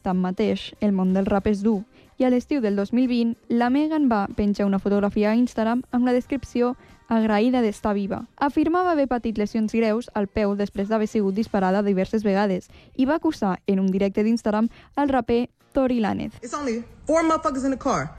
[0.02, 1.82] Tanmateix, el món del rap és dur
[2.18, 6.14] i a l'estiu del 2020 la Megan va penjar una fotografia a Instagram amb la
[6.16, 6.74] descripció
[7.08, 8.24] agraïda d'estar viva.
[8.36, 13.16] Afirmava haver patit lesions greus al peu després d'haver sigut disparada diverses vegades i va
[13.22, 16.34] acusar en un directe d'Instagram al raper Tori Lanez.
[16.42, 18.10] It's only four motherfuckers in the car.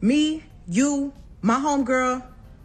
[0.00, 2.22] Me, you, my homegirl,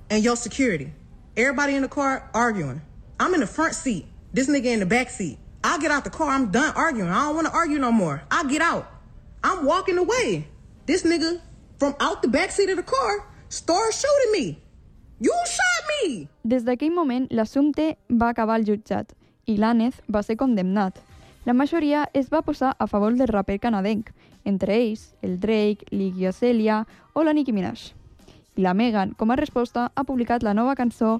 [0.09, 0.91] and your security.
[1.37, 2.81] Everybody in the car arguing.
[3.19, 4.05] I'm in the front seat.
[4.33, 5.37] This nigga in the back seat.
[5.63, 6.29] I get out the car.
[6.29, 7.09] I'm done arguing.
[7.09, 8.21] I don't want to argue no more.
[8.31, 8.87] I get out.
[9.43, 10.47] I'm walking away.
[10.85, 11.41] This nigga
[11.77, 14.63] from out the back seat of the car starts shooting me.
[15.19, 16.29] You shot me!
[16.43, 19.11] Des d'aquell moment, l'assumpte va acabar al jutjat
[19.51, 20.99] i l'Ànez va ser condemnat.
[21.45, 24.11] La majoria es va posar a favor del raper canadenc,
[24.45, 27.91] entre ells el Drake, l'Iggy Azalea o la Nicki Minaj.
[28.55, 31.19] I la Megan, com a resposta, ha publicat la nova cançó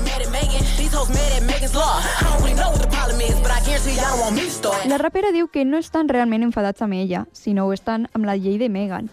[4.87, 8.35] La rapera diu que no estan realment enfadats amb ella, sinó ho estan amb la
[8.37, 9.09] llei de Megan,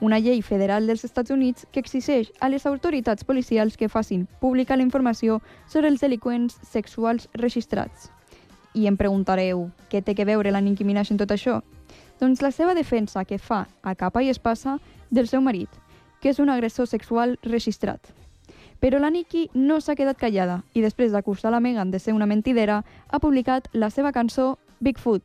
[0.00, 4.76] una llei federal dels Estats Units que exigeix a les autoritats policials que facin pública
[4.76, 8.10] la informació sobre els delinqüents sexuals registrats.
[8.74, 11.62] I em preguntareu, què té que veure la Nicki Minaj en tot això?
[12.20, 14.76] Doncs la seva defensa que fa a capa i espasa
[15.10, 15.70] del seu marit,
[16.20, 18.19] que és un agressor sexual registrat.
[18.80, 22.26] Però la Nicki no s'ha quedat callada i després d'acusar la Megan de ser una
[22.26, 25.22] mentidera, ha publicat la seva cançó Bigfoot,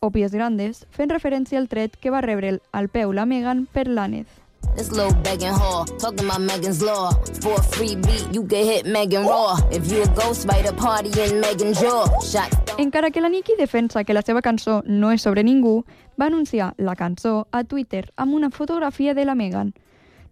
[0.00, 3.88] o Pies Grandes, fent referència al tret que va rebre al peu la Megan per
[3.88, 4.28] l'Ànez.
[4.76, 7.10] This little begging whore, talking about Megan's law.
[7.40, 9.56] For a free beat, you can hit Megan Raw.
[9.72, 12.06] If you a ghost, write a party in Megan's jaw.
[12.20, 15.84] Shot Encara que la Nicki defensa que la seva cançó no és sobre ningú,
[16.20, 19.74] va anunciar la cançó a Twitter amb una fotografia de la Megan.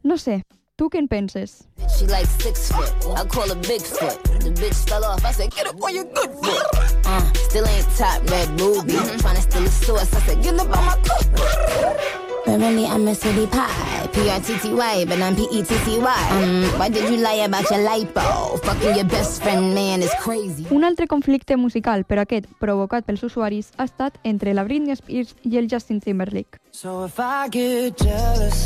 [0.03, 0.45] No sé,
[0.79, 1.65] tu què en penses?
[1.99, 2.95] She like six foot.
[3.19, 4.23] I call her Bigfoot.
[4.41, 5.25] The bitch fell off.
[5.25, 6.67] I said, get up on your good foot.
[7.05, 8.95] Uh, still ain't top red booby.
[9.19, 10.15] Tryna steal a source.
[10.15, 12.29] I said, get up on my cookbook.
[12.47, 14.09] But really, I'm a city pie.
[14.13, 16.23] P-R-T-T-Y, but I'm P-E-T-T-Y.
[16.31, 18.59] Um, why did you lie about your lipo?
[18.65, 20.65] Fucking your best friend, man, is crazy.
[20.71, 25.35] Un altre conflicte musical, però aquest provocat pels usuaris, ha estat entre la Britney Spears
[25.43, 26.63] i el Justin Timberlake.
[26.71, 28.65] So if I get jealous,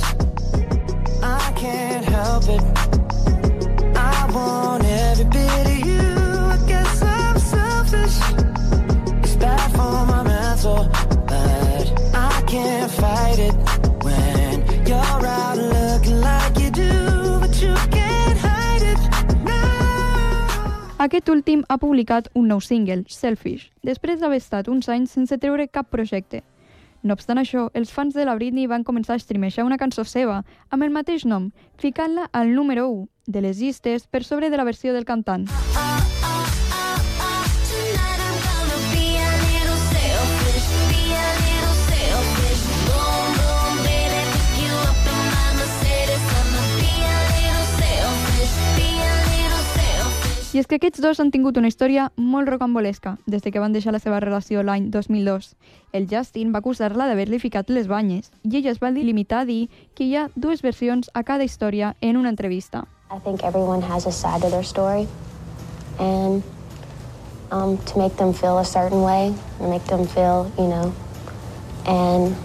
[1.22, 2.62] I can't help it.
[3.96, 6.00] I want every bit of you.
[6.54, 8.18] I guess I'm selfish.
[9.22, 10.90] It's bad for my mental,
[12.14, 13.54] I can't fight it
[14.04, 18.98] when you're out looking like you do, but you can't hide it.
[20.98, 25.66] Aquest últim ha publicat un nou single, Selfish, després d'haver estat uns anys sense treure
[25.66, 26.42] cap projecte.
[27.02, 30.42] No obstant això, els fans de la Britney van començar a streamejar una cançó seva
[30.70, 31.50] amb el mateix nom,
[31.82, 35.50] ficant-la al número 1 de les llistes per sobre de la versió del cantant.
[50.52, 53.72] I és que aquests dos han tingut una història molt rocambolesca des de que van
[53.72, 55.46] deixar la seva relació l'any 2002.
[55.96, 59.70] El Justin va acusar-la d'haver-li ficat les banyes i ella es va limitar a dir
[59.96, 62.84] que hi ha dues versions a cada història en una entrevista.
[63.08, 65.08] I think everyone has a side to their story,
[65.98, 66.44] and
[67.50, 70.92] um, to make them feel a certain way, and make them feel, you know,
[71.88, 72.36] and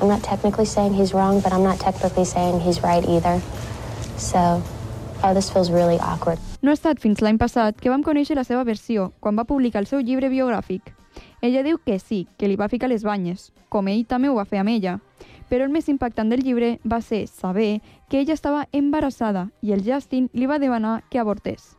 [0.00, 3.42] I'm not technically saying he's wrong, but I'm not technically saying he's right either.
[4.16, 4.62] So,
[5.22, 6.38] oh, this feels really awkward.
[6.66, 9.78] No ha estat fins l'any passat que vam conèixer la seva versió, quan va publicar
[9.78, 10.88] el seu llibre biogràfic.
[11.38, 14.48] Ella diu que sí, que li va ficar les banyes, com ell també ho va
[14.50, 14.96] fer amb ella.
[15.46, 19.86] Però el més impactant del llibre va ser saber que ella estava embarassada i el
[19.86, 21.76] Justin li va demanar que avortés.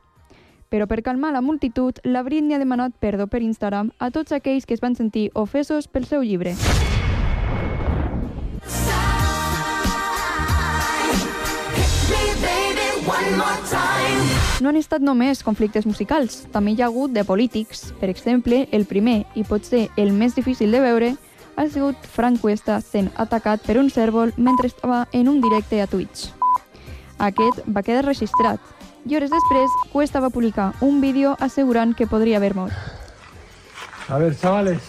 [0.71, 4.65] Però per calmar la multitud, la Britney ha demanat perdó per Instagram a tots aquells
[4.65, 6.55] que es van sentir ofesos pel seu llibre.
[12.07, 14.46] Me, baby, one more time.
[14.61, 17.91] No han estat només conflictes musicals, també hi ha hagut de polítics.
[17.99, 21.11] Per exemple, el primer, i potser el més difícil de veure,
[21.57, 25.87] ha sigut Frank Cuesta sent atacat per un cèrvol mentre estava en un directe a
[25.87, 26.31] Twitch.
[27.17, 28.61] Aquest va quedar registrat
[29.07, 32.73] i hores després Cuesta va publicar un vídeo assegurant que podria haver mort.
[34.09, 34.81] A ver, chavales,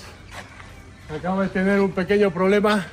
[1.14, 2.86] acabo de tener un pequeño problema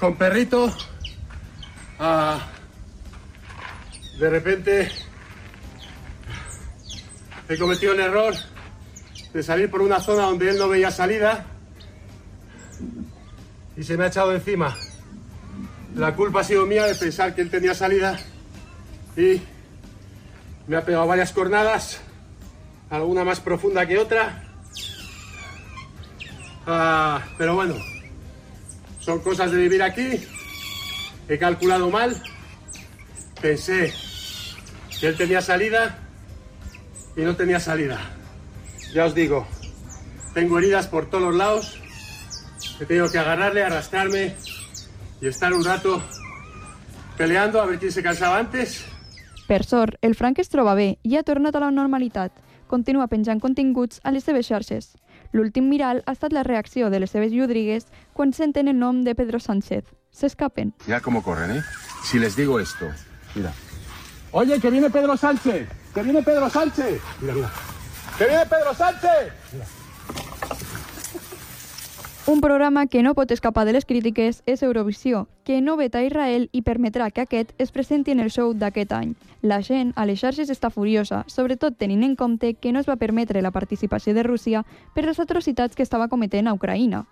[0.00, 0.70] con perrito.
[1.98, 2.51] Ah,
[4.22, 4.88] de repente
[7.48, 8.32] he cometido un error
[9.34, 11.44] de salir por una zona donde él no veía salida
[13.76, 14.76] y se me ha echado encima.
[15.96, 18.16] La culpa ha sido mía de pensar que él tenía salida
[19.16, 19.42] y
[20.68, 22.00] me ha pegado varias cornadas,
[22.90, 24.44] alguna más profunda que otra.
[26.64, 27.74] Ah, pero bueno,
[29.00, 30.24] son cosas de vivir aquí.
[31.28, 32.22] He calculado mal.
[33.40, 34.11] Pensé
[35.02, 35.98] que él tenía salida
[37.16, 37.98] y no tenía salida.
[38.94, 39.48] Ya os digo,
[40.32, 41.80] tengo heridas por todos los lados.
[42.78, 44.36] He tenido que agarrarle, arrastrarme
[45.20, 46.00] y estar un rato
[47.18, 48.84] peleando a ver quién se cansaba antes.
[49.48, 52.30] Per sort, el Frank es troba bé i ha tornat a la normalitat.
[52.70, 54.92] Continua penjant continguts a les seves xarxes.
[55.32, 59.16] L'últim miral ha estat la reacció de les seves lludrigues quan senten el nom de
[59.18, 59.82] Pedro Sánchez.
[60.12, 60.76] S'escapen.
[60.86, 61.62] Mira cómo corren, ¿eh?
[62.04, 62.86] Si les digo esto,
[63.34, 63.50] mira.
[64.32, 67.00] Oye, que viene Pedro Sánchez, que viene Pedro Sánchez.
[67.20, 67.50] Mira, mira.
[68.16, 69.32] Que viene Pedro Sánchez.
[69.52, 69.64] Mira.
[72.24, 76.46] Un programa que no pot escapar de les crítiques és Eurovisió, que no veta Israel
[76.52, 79.16] i permetrà que aquest es presenti en el show d'aquest any.
[79.42, 82.96] La gent a les xarxes està furiosa, sobretot tenint en compte que no es va
[82.96, 84.62] permetre la participació de Rússia
[84.94, 87.04] per les atrocitats que estava cometent a Ucraïna.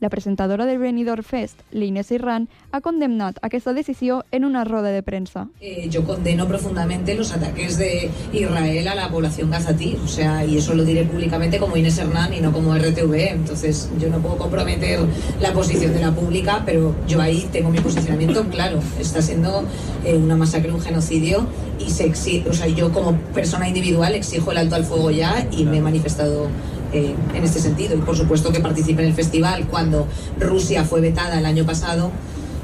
[0.00, 5.02] La presentadora del Benidorm Fest, l'Inés Irran, ha condemnat aquesta decisió en una roda de
[5.02, 5.48] premsa.
[5.60, 10.56] Eh, yo condeno profundamente los ataques de Israel a la población gazatí, o sea, y
[10.58, 14.36] eso lo diré públicamente como Inés Hernán y no como RTV, entonces yo no puedo
[14.38, 15.00] comprometer
[15.40, 19.64] la posición de la pública, pero yo ahí tengo mi posicionamiento claro, está siendo
[20.04, 21.46] eh, una masacre, un genocidio
[21.84, 25.46] y se exi- o sea, yo como persona individual exijo el alto al fuego ya
[25.50, 26.46] y me he manifestado
[26.92, 30.06] eh, en este sentido y por supuesto que participe en el festival cuando
[30.38, 32.10] Rusia fue vetada el año pasado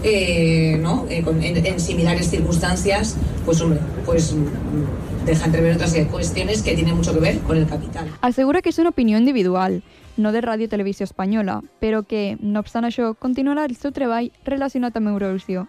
[0.03, 1.07] eh, ¿no?
[1.09, 6.75] Eh, con- en, en similares circunstancias, pues hombre, pues mm, deja entrever otras cuestiones que
[6.75, 8.11] tienen mucho que ver con el capital.
[8.21, 9.83] Assegura que és una opinió individual,
[10.19, 14.95] no de Ràdio Televisió Espanyola, però que, no obstant això, continuarà el seu treball relacionat
[15.01, 15.67] amb Eurovisió.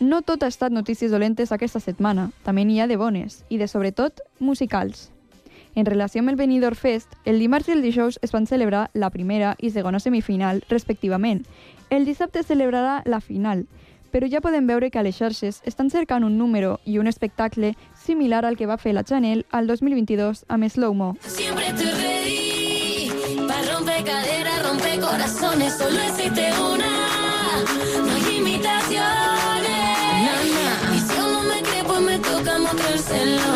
[0.00, 3.66] No tot ha estat notícies dolentes aquesta setmana, també n'hi ha de bones, i de
[3.68, 5.10] sobretot musicals.
[5.78, 9.12] En relació amb el Benidorm Fest, el dimarts i el dijous es van celebrar la
[9.14, 11.44] primera i segona semifinal, respectivament.
[11.88, 13.62] El dissabte es celebrarà la final,
[14.10, 17.76] però ja podem veure que a les xarxes estan cercant un número i un espectacle
[17.94, 21.12] similar al que va fer la Chanel al 2022 amb Slow Mo.
[21.20, 23.12] Siempre estoy ready
[23.46, 25.78] para romper caderas, romper corazones.
[25.78, 26.90] Solo existe una,
[28.02, 28.98] no hay imitaciones.
[30.90, 31.14] Y si
[31.46, 33.48] me cree, pues me toca mostrárselo.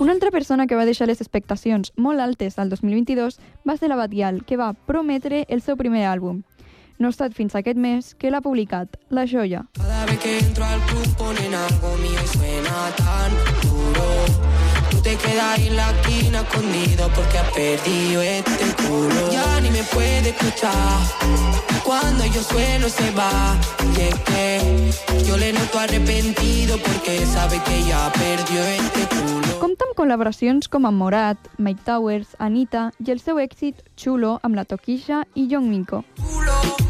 [0.00, 3.34] Una altra persona que va deixar les expectacions molt altes al 2022
[3.68, 6.38] va ser la Batial, que va prometre el seu primer àlbum.
[6.96, 9.66] No ha estat fins aquest mes que l'ha publicat, La Joia.
[9.76, 14.69] Cada vez que entro al club ponen algo mío y suena tan duro.
[15.02, 19.30] Te quedas en la esquina escondido porque has perdido este culo.
[19.32, 20.98] Ya ni me puede escuchar.
[21.84, 23.56] Cuando yo sueno se va.
[23.96, 29.58] Y es que yo le noto arrepentido porque sabe que ya perdió este culo.
[29.60, 34.56] Compta amb col·laboracions com amb Morat, Mike Towers, Anita i el seu èxit Chulo amb
[34.56, 36.04] la Toquisha i Young Miko.
[36.16, 36.89] Tiene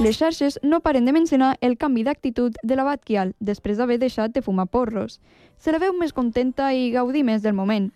[0.00, 4.32] Les xarxes no paren de mencionar el canvi d'actitud de la Batkial després d'haver deixat
[4.32, 5.18] de fumar porros.
[5.60, 7.90] Se la veu més contenta i gaudir més del moment.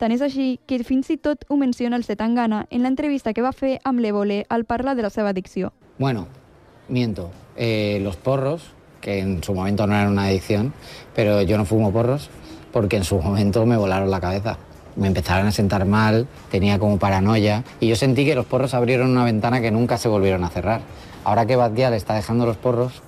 [0.00, 3.52] Tant és així que fins i tot ho menciona el Setangana en l'entrevista que va
[3.52, 5.74] fer amb l'Evole al parlar de la seva addicció.
[5.98, 6.28] Bueno,
[6.88, 7.28] miento.
[7.56, 10.72] Eh, los porros, que en su momento no eran una adicción,
[11.14, 12.30] pero yo no fumo porros
[12.72, 14.56] porque en su momento me volaron la cabeza.
[14.96, 19.10] Me empezaron a sentar mal, tenía como paranoia y yo sentí que los porros abrieron
[19.10, 20.80] una ventana que nunca se volvieron a cerrar.
[21.30, 23.02] Ahora que Batguial está dejando los porros,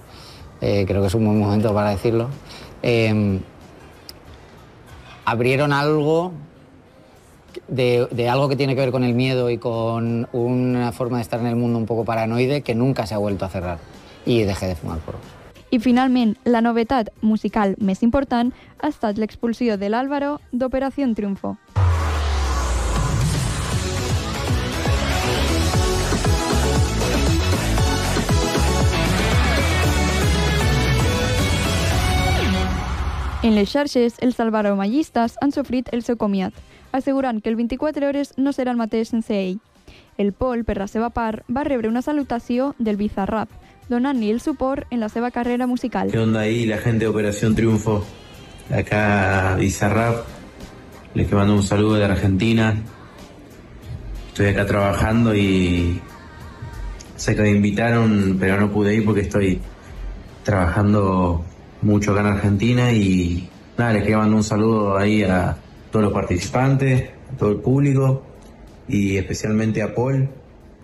[0.60, 2.28] eh, creo que es un buen momento para decirlo,
[2.80, 3.40] eh,
[5.24, 6.30] abrieron algo
[7.66, 11.22] de, de algo que tiene que ver con el miedo y con una forma de
[11.22, 13.78] estar en el mundo un poco paranoide que nunca se ha vuelto a cerrar.
[14.24, 15.20] Y dejé de fumar porros.
[15.72, 21.56] I finalment, la novetat musical més important ha estat l'expulsió de l'Àlvaro d'Operació Triunfo.
[33.42, 36.54] En les xarxes, els alvaromallistes han sofrit el seu comiat,
[36.94, 39.56] assegurant que el 24 hores no serà el mateix sense ell.
[40.16, 43.50] El Pol, per la seva part, va rebre una salutació del Bizarrap,
[43.90, 46.12] donant-li el suport en la seva carrera musical.
[46.12, 48.04] ¿Qué onda ahí la gente de Operación Triunfo?
[48.70, 50.22] Acá Bizarrap,
[51.14, 52.76] les que mando un saludo de Argentina.
[54.28, 56.00] Estoy acá trabajando y
[57.16, 59.60] sé que me invitaron, pero no pude ir porque estoy
[60.44, 61.44] trabajando
[61.82, 65.56] mucho acá en Argentina y nada, les quería mandar un saludo ahí a
[65.90, 68.22] todos los participantes, a todo el público
[68.88, 70.28] y especialmente a Paul,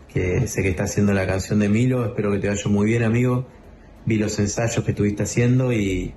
[0.08, 2.04] que sé que está haciendo la canción de Milo.
[2.04, 3.46] Espero que te vaya muy bien, amigo.
[4.04, 6.12] Vi los ensayos que estuviste haciendo y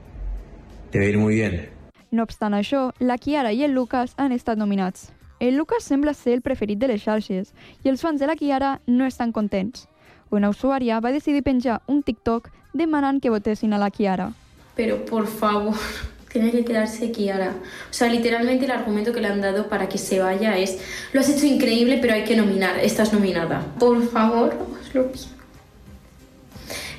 [0.91, 1.69] te va a ir muy bien.
[2.11, 5.13] No obstant això, la Kiara i el Lucas han estat nominats.
[5.39, 7.53] El Lucas sembla ser el preferit de les xarxes
[7.85, 9.87] i els fans de la Kiara no estan contents.
[10.29, 14.33] Una usuària va decidir penjar un TikTok demanant que votessin a la Kiara.
[14.81, 15.75] Pero por favor,
[16.33, 17.51] tiene que quedarse Kiara.
[17.51, 20.79] O sea, literalmente el argumento que le han dado para que se vaya es,
[21.13, 23.63] lo has hecho increíble, pero hay que nominar, estás nominada.
[23.77, 25.25] Por favor, os lo pido.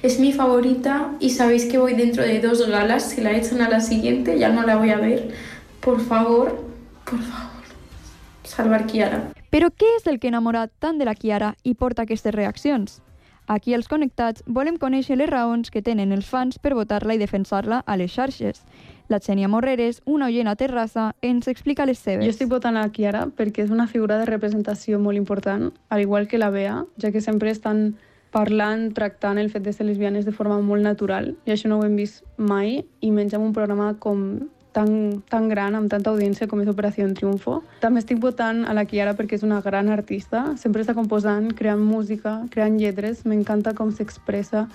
[0.01, 3.69] Es mi favorita y sabéis que voy dentro de dos galas, si la echan a
[3.69, 5.35] la siguiente ya no la voy a ver.
[5.81, 6.65] Por favor,
[7.05, 7.65] por favor,
[8.45, 9.33] salvar Kiara.
[9.51, 13.01] Però què és el que ha enamorat tant de la Kiara i porta aquestes reaccions?
[13.47, 17.83] Aquí als Connectats volem conèixer les raons que tenen els fans per votar-la i defensar-la
[17.85, 18.63] a les xarxes.
[19.11, 22.25] La Xènia Morreres, una oient a Terrassa, ens explica les seves.
[22.25, 26.29] Jo estic votant a Kiara perquè és una figura de representació molt important, al igual
[26.29, 27.97] que la Bea, ja que sempre estan
[28.33, 31.85] parlant, tractant el fet de ser lesbianes de forma molt natural, i això no ho
[31.85, 34.23] hem vist mai, i menys amb un programa com
[34.73, 37.61] tan, tan gran, amb tanta audiència com és Operació Triunfo.
[37.81, 41.81] També estic votant a la Kiara perquè és una gran artista, sempre està composant, creant
[41.81, 44.67] música, creant lletres, m'encanta com s'expressa,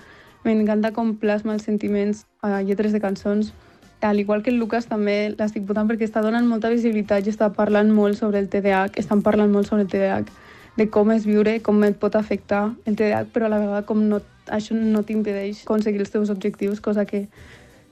[0.45, 3.53] m'encanta com plasma els sentiments a lletres de cançons,
[4.01, 7.49] al igual que el Lucas també l'estic votant perquè està donant molta visibilitat i està
[7.53, 10.29] parlant molt sobre el TDAH, estan parlant molt sobre el TDAH,
[10.77, 14.03] de com és viure, com et pot afectar el TDAH, però a la vegada com
[14.09, 14.21] no,
[14.53, 17.25] això no t'impedeix aconseguir els teus objectius, cosa que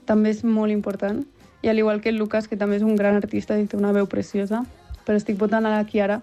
[0.06, 1.24] també és molt important.
[1.66, 3.90] I al igual que el Lucas, que també és un gran artista i té una
[3.90, 4.60] veu preciosa,
[5.02, 6.20] però estic votant a la Kiara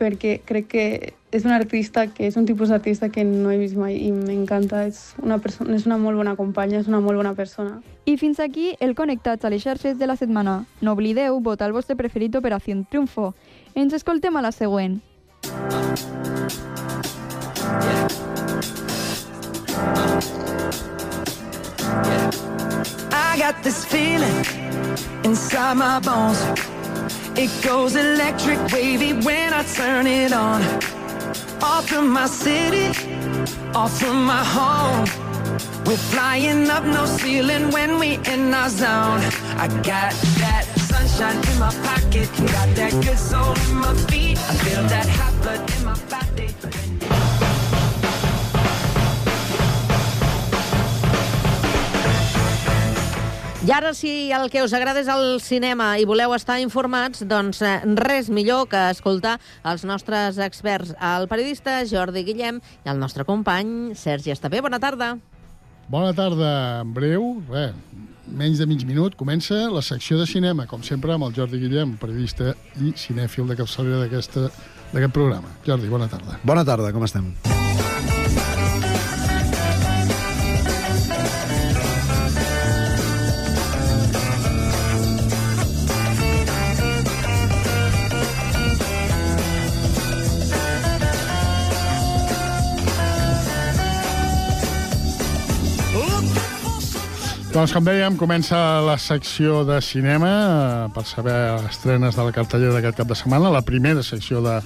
[0.00, 0.84] perquè crec que
[1.28, 4.86] és un artista que és un tipus d'artista que no he vist mai i m'encanta,
[4.88, 7.82] és, una persona, és una molt bona companya, és una molt bona persona.
[8.08, 10.62] I fins aquí el Connectats a les xarxes de la setmana.
[10.80, 13.34] No oblideu votar el vostre preferit d'Operació Triunfo.
[13.74, 15.02] Ens escoltem a la següent.
[23.36, 24.38] I got this feeling
[25.22, 26.40] inside my bones.
[27.36, 30.62] It goes electric wavy when I turn it on.
[31.60, 32.88] Off from my city,
[33.74, 35.04] off from my home.
[35.84, 39.20] We're flying up no ceiling when we in our zone.
[39.58, 44.38] I got that sunshine in my pocket, got that good soul in my feet.
[44.38, 46.15] I feel that hot blood in my body.
[53.66, 57.58] I ara, si el que us agrada és el cinema i voleu estar informats, doncs
[57.66, 63.26] eh, res millor que escoltar els nostres experts, el periodista Jordi Guillem i el nostre
[63.26, 64.60] company Sergi Estapé.
[64.62, 65.16] Bona tarda.
[65.90, 66.52] Bona tarda.
[66.84, 67.72] En breu, bé,
[68.30, 71.98] menys de mig minut, comença la secció de cinema, com sempre, amb el Jordi Guillem,
[71.98, 74.46] periodista i cinèfil de capçalera d'aquesta
[74.92, 75.50] d'aquest programa.
[75.66, 76.38] Jordi, bona tarda.
[76.46, 77.34] Bona tarda, com estem?
[97.56, 102.74] Doncs, com dèiem, comença la secció de cinema eh, per saber estrenes de la cartellera
[102.74, 104.58] d'aquest cap de setmana, la primera secció de,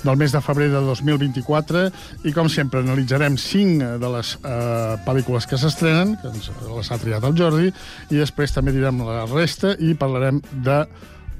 [0.00, 1.82] del mes de febrer de 2024
[2.24, 7.00] i, com sempre, analitzarem cinc de les eh, pel·lícules que s'estrenen, que ens, les ha
[7.04, 7.68] triat el Jordi,
[8.08, 10.80] i després també direm la resta i parlarem de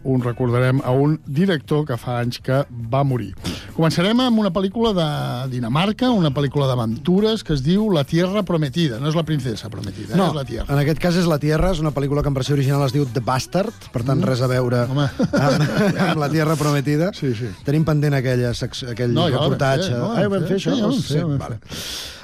[0.05, 3.35] un recordarem a un director que fa anys que va morir.
[3.77, 8.99] Començarem amb una pel·lícula de Dinamarca, una pel·lícula d'aventures que es diu La Tierra Prometida.
[8.99, 10.29] No és la princesa prometida, No, eh?
[10.29, 10.73] és la Tierra.
[10.73, 13.07] en aquest cas és La Tierra, és una pel·lícula que en versió original es diu
[13.07, 14.25] The Bastard, per tant Mm.
[14.25, 17.13] res a veure amb, amb La Tierra Prometida.
[17.15, 17.49] Sí, sí.
[17.65, 19.89] Tenim pendent aquella, aquell No, ja reportatge.
[19.91, 20.75] fer, no, ah, ja vam fer això?
[20.75, 21.59] sí, ja vam fer, vale.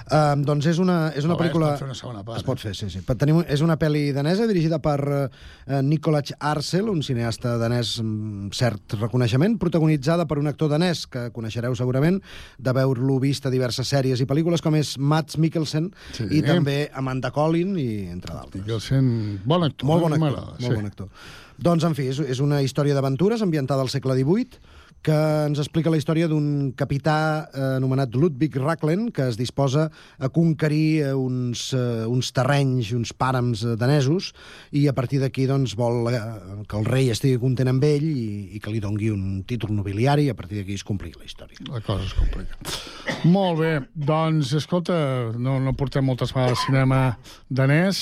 [0.04, 1.70] Uh, doncs és una, és una Però pel·lícula...
[1.72, 3.00] es pot fer una segona part, Es pot fer, sí, sí.
[3.16, 5.22] Tenim, és una pel·li danesa dirigida per uh,
[5.80, 11.72] Nicolaj Arcel, un cineasta danès amb cert reconeixement, protagonitzada per un actor danès que coneixereu
[11.78, 12.20] segurament,
[12.60, 16.28] d'haver-lo vist a diverses sèries i pel·lícules com és Mats Mikkelsen Sí.
[16.36, 18.60] i també Amanda Collin i entre d'altres.
[18.60, 19.88] Mikkelsen, bon actor.
[19.88, 20.20] Molt bon eh?
[20.20, 21.08] actor, molt bon actor.
[21.64, 24.60] Doncs, en fi, és, és una història d'aventures ambientada al segle XVIII
[25.04, 30.30] que ens explica la història d'un capità eh, anomenat Ludwig Raklen que es disposa a
[30.32, 34.32] conquerir eh, uns, eh, uns terrenys, uns pàrams danesos
[34.72, 36.22] i a partir d'aquí doncs, vol eh,
[36.68, 40.28] que el rei estigui content amb ell i, i que li dongui un títol nobiliari
[40.28, 41.60] i a partir d'aquí es complica la història.
[41.68, 42.56] La cosa es complica.
[43.28, 44.96] Molt bé, doncs, escolta,
[45.36, 47.18] no, no portem moltes vegades cinema
[47.52, 48.00] danès,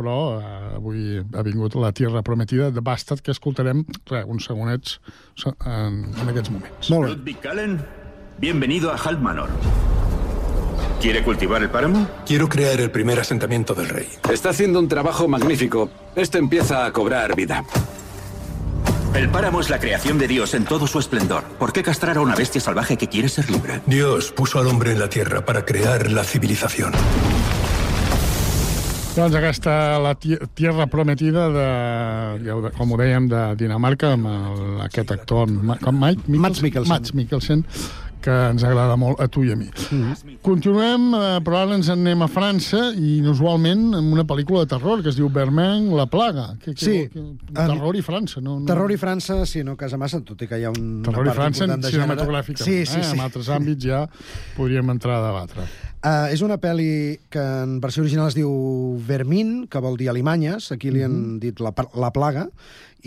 [0.00, 4.98] però eh, avui ha vingut la Tierra Prometida de Bastard, que escoltarem re, uns segonets
[5.44, 6.88] en, en aquests moments.
[6.88, 7.78] Ludwig Kallen,
[8.40, 9.50] bienvenido a Halt Manor.
[11.00, 12.06] ¿Quiere cultivar el páramo?
[12.26, 14.08] Quiero crear el primer asentamiento del rey.
[14.30, 15.90] Está haciendo un trabajo magnífico.
[16.14, 17.64] Esto empieza a cobrar vida.
[19.14, 21.44] El páramo es la creación de Dios en todo su esplendor.
[21.58, 23.80] ¿Por qué castrar a una bestia salvaje que quiere ser libre?
[23.86, 26.92] Dios puso al hombre en la tierra para crear la civilización.
[29.20, 31.64] Doncs aquesta, la ti- Tierra Prometida, de,
[32.46, 35.50] ja ho com ho dèiem, de Dinamarca, amb el, aquest actor,
[35.82, 37.18] com Mike Mikkelsen, Mikkelsen.
[37.18, 37.64] Mikkelsen,
[38.20, 39.68] que ens agrada molt a tu i a mi.
[39.90, 40.38] Mm.
[40.44, 44.70] Continuem, eh, però ara ens en anem a França, i inusualment amb una pel·lícula de
[44.74, 46.56] terror que es diu Berman, La Plaga.
[46.62, 46.96] Que, que, Sí.
[47.12, 48.58] Que, terror i França, no?
[48.60, 48.66] no...
[48.66, 51.34] Terror i França, sí, no casa massa, tot i que hi ha un, Terror i
[51.36, 51.90] França gènere.
[51.92, 52.64] cinematogràficament.
[52.64, 53.04] Sí, sí, eh?
[53.04, 53.16] sí.
[53.16, 54.06] En altres àmbits ja
[54.56, 55.68] podríem entrar a debatre.
[56.00, 58.48] Uh, és una pel·li que en versió original es diu
[59.04, 61.38] Vermin, que vol dir alimanyes, aquí li han Mhm.
[61.42, 62.46] dit la, la plaga,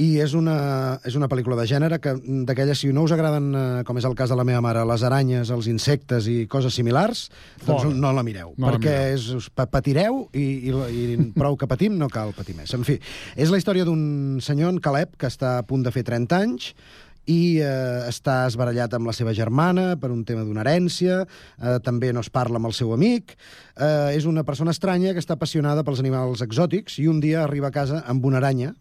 [0.01, 2.13] i és una, és una pel·lícula de gènere que
[2.47, 5.03] d'aquelles, si no us agraden, uh, com és el cas de la meva mare, les
[5.05, 7.27] aranyes, els insectes i coses similars,
[7.65, 7.93] doncs Fora.
[7.93, 9.13] no la mireu, No la perquè mireu.
[9.19, 12.73] és, us pa- patireu i, i, i prou que patim no cal patir més.
[12.73, 12.99] En fi,
[13.35, 16.73] és la història d'un senyor, en Caleb, que està a punt de fer 30 anys,
[17.25, 22.11] i eh, està esbarallat amb la seva germana per un tema d'una herència, eh, també
[22.13, 23.37] no es parla amb el seu amic,
[23.77, 27.69] eh, és una persona estranya que està apassionada pels animals exòtics i un dia arriba
[27.71, 28.73] a casa amb una aranya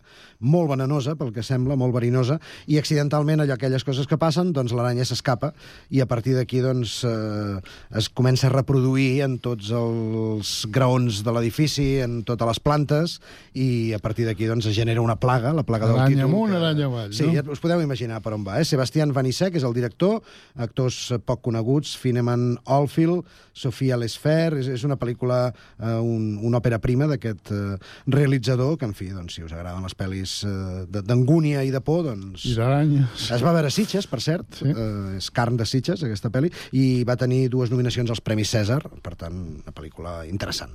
[0.43, 4.73] molt venenosa, pel que sembla, molt verinosa, i accidentalment, allò, aquelles coses que passen, doncs
[4.75, 5.53] l'aranya s'escapa
[5.95, 7.61] i a partir d'aquí doncs, eh,
[7.95, 13.21] es comença a reproduir en tots els graons de l'edifici, en totes les plantes,
[13.55, 16.31] i a partir d'aquí doncs, es genera una plaga, la plaga del Aranya títol.
[16.35, 17.37] amunt, aranya avall, Sí, no?
[17.39, 18.59] ja us podeu imaginar per on va.
[18.61, 18.65] Eh?
[18.65, 20.21] Sebastián Vanissek és el director,
[20.57, 26.81] actors poc coneguts, Fineman Oldfield, Sofia Lesfer, és, és una pel·lícula, eh, un, una òpera
[26.83, 27.77] prima d'aquest eh,
[28.09, 31.83] realitzador, que, en fi, doncs, si us agraden les pel·lis eh, de- d'angúnia i de
[31.85, 32.47] por, doncs...
[32.49, 33.29] I d'aranyes.
[33.37, 34.71] Es va veure a Sitges, per cert, sí.
[34.73, 38.81] eh, és carn de Sitges, aquesta pel·li, i va tenir dues nominacions als Premis Cèsar,
[39.05, 40.73] per tant, una pel·lícula interessant.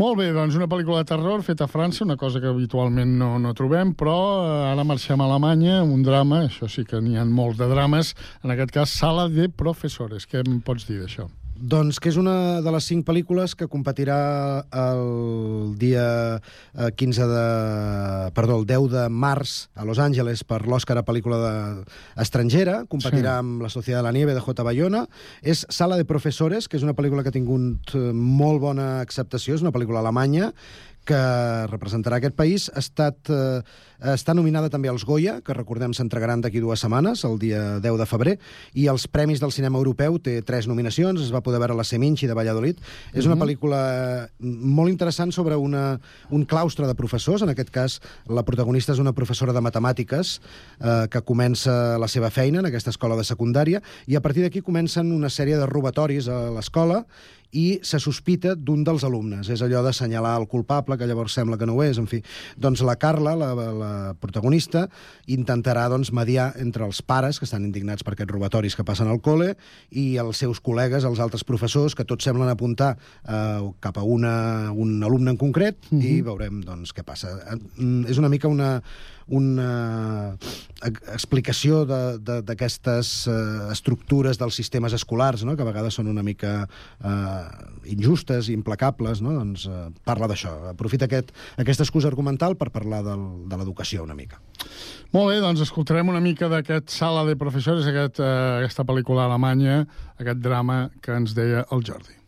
[0.00, 3.34] Molt bé, doncs una pel·lícula de terror feta a França, una cosa que habitualment no,
[3.38, 7.24] no trobem, però eh, ara marxem a Alemanya un drama, això sí que n'hi ha
[7.26, 10.24] molts de drames, en aquest cas Sala de Professores.
[10.30, 11.26] Què em pots dir d'això?
[11.54, 14.16] Doncs que és una de les cinc pel·lícules que competirà
[14.74, 16.06] el dia
[16.74, 17.44] eh, 15 de...
[18.34, 21.84] Perdó, el 10 de març a Los Angeles per l'Oscar a pel·lícula de...
[22.20, 22.80] estrangera.
[22.90, 23.44] Competirà Sí.
[23.44, 24.66] amb La Societat de la Nieve de J.
[24.66, 25.04] Bayona.
[25.42, 29.54] És Sala de Professores, que és una pel·lícula que ha tingut eh, molt bona acceptació.
[29.54, 30.50] És una pel·lícula alemanya
[31.04, 32.70] que representarà aquest país.
[32.74, 33.62] Ha estat, eh,
[34.14, 38.06] està nominada també als Goya, que recordem s'entregaran d'aquí dues setmanes, el dia 10 de
[38.06, 38.38] febrer,
[38.74, 41.84] i els Premis del Cinema Europeu té tres nominacions, es va poder veure a la
[41.84, 42.78] Seminci de Valladolid.
[43.12, 43.42] És una Mhm.
[43.42, 46.00] pel·lícula eh, molt interessant sobre una,
[46.30, 50.40] un claustre de professors, en aquest cas la protagonista és una professora de matemàtiques
[50.80, 54.60] eh, que comença la seva feina en aquesta escola de secundària, i a partir d'aquí
[54.60, 57.04] comencen una sèrie de robatoris a l'escola
[57.54, 59.48] i se sospita d'un dels alumnes.
[59.48, 61.98] És allò d'assenyalar el culpable, que llavors sembla que no ho és.
[62.02, 62.18] En fi,
[62.58, 64.88] doncs la Carla, la, la protagonista,
[65.30, 69.22] intentarà doncs, mediar entre els pares, que estan indignats per aquests robatoris que passen al
[69.22, 69.54] col·le,
[69.94, 74.72] i els seus col·legues, els altres professors, que tots semblen apuntar eh, cap a una,
[74.74, 76.02] un alumne en concret, Mhm.
[76.02, 77.30] i veurem doncs, què passa.
[77.52, 78.82] Eh, mm, És una mica una,
[79.28, 80.36] una
[80.84, 83.36] ex- explicació d'aquestes eh,
[83.72, 85.56] estructures dels sistemes escolars, no?
[85.56, 89.36] que a vegades són una mica eh, injustes i implacables, no?
[89.38, 90.54] doncs eh, parla d'això.
[90.74, 94.40] Aprofita aquest, aquesta excusa argumental per parlar del, de l'educació una mica.
[95.14, 99.84] Molt bé, doncs escoltarem una mica d'aquest Sala de Professores, aquest, eh, aquesta pel·lícula alemanya,
[100.18, 102.23] aquest drama que ens deia el Jordi.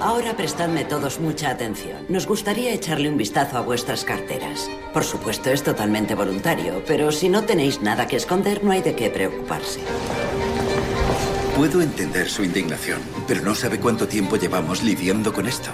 [0.00, 2.04] Ahora prestadme todos mucha atención.
[2.08, 4.68] Nos gustaría echarle un vistazo a vuestras carteras.
[4.92, 8.94] Por supuesto, es totalmente voluntario, pero si no tenéis nada que esconder, no hay de
[8.94, 9.80] qué preocuparse.
[11.56, 15.70] Puedo entender su indignación, pero no sabe cuánto tiempo llevamos lidiando con esto.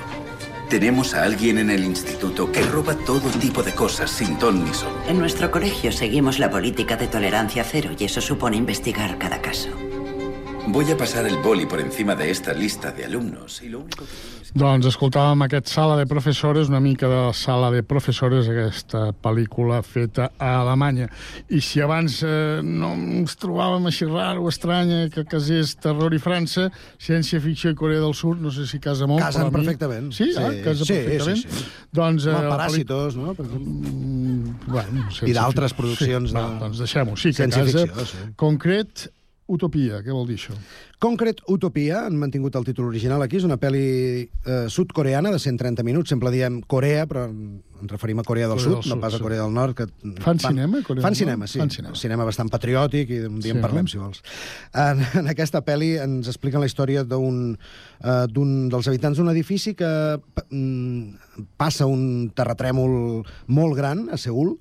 [0.68, 4.72] Tenemos a alguien en el instituto que roba todo tipo de cosas sin ton ni
[4.72, 4.92] son.
[5.08, 9.68] En nuestro colegio seguimos la política de tolerancia cero y eso supone investigar cada caso.
[10.68, 14.04] Voy a pasar el boli por encima de esta lista de alumnos y lo único
[14.04, 14.42] que...
[14.52, 20.26] Doncs escoltàvem aquest Sala de Professores, una mica de Sala de Professores, aquesta pel·lícula feta
[20.36, 21.06] a Alemanya.
[21.48, 26.66] I si abans eh, no ens trobàvem així raro, estranya, que casés terror i França,
[27.00, 29.24] ciència-ficció i Corea del Sud, no sé si casa molt.
[29.24, 30.12] Casen però mi- perfectament.
[30.12, 31.40] Sí, Sí, ah, casa sí, perfectament.
[31.40, 31.72] sí, sí.
[31.96, 33.32] Doncs, Home, la pel·li- Paràsitos, no?
[33.40, 33.48] Per.
[33.48, 37.16] Mm, bueno, I d'altres produccions Sí, de- va, doncs deixem-ho.
[37.16, 38.04] Sí, que casa...
[38.04, 38.28] sí.
[38.36, 39.08] Concret,
[39.50, 40.54] Utopia, què vol dir això?
[41.02, 43.82] Concrete Utopia, han mantingut el títol original aquí, és una pel·li
[44.22, 48.68] eh, sud-coreana de 130 minuts, sempre diem Corea, però ens referim a Corea del Corea
[48.68, 49.22] Sud, del no Sud, pas a sí.
[49.24, 49.74] Corea del Nord.
[49.74, 49.88] Que
[50.22, 51.58] Fan cinema, Corea Fan cinema, sí.
[51.58, 51.96] Fan cinema.
[51.98, 53.56] cinema bastant patriòtic, i un dia Sí.
[53.58, 54.22] en parlem, si vols.
[54.72, 59.90] En, en aquesta pel·li ens expliquen la història d'un eh, dels habitants d'un edifici que
[60.50, 64.54] mm, passa un terratrèmol molt gran a Seul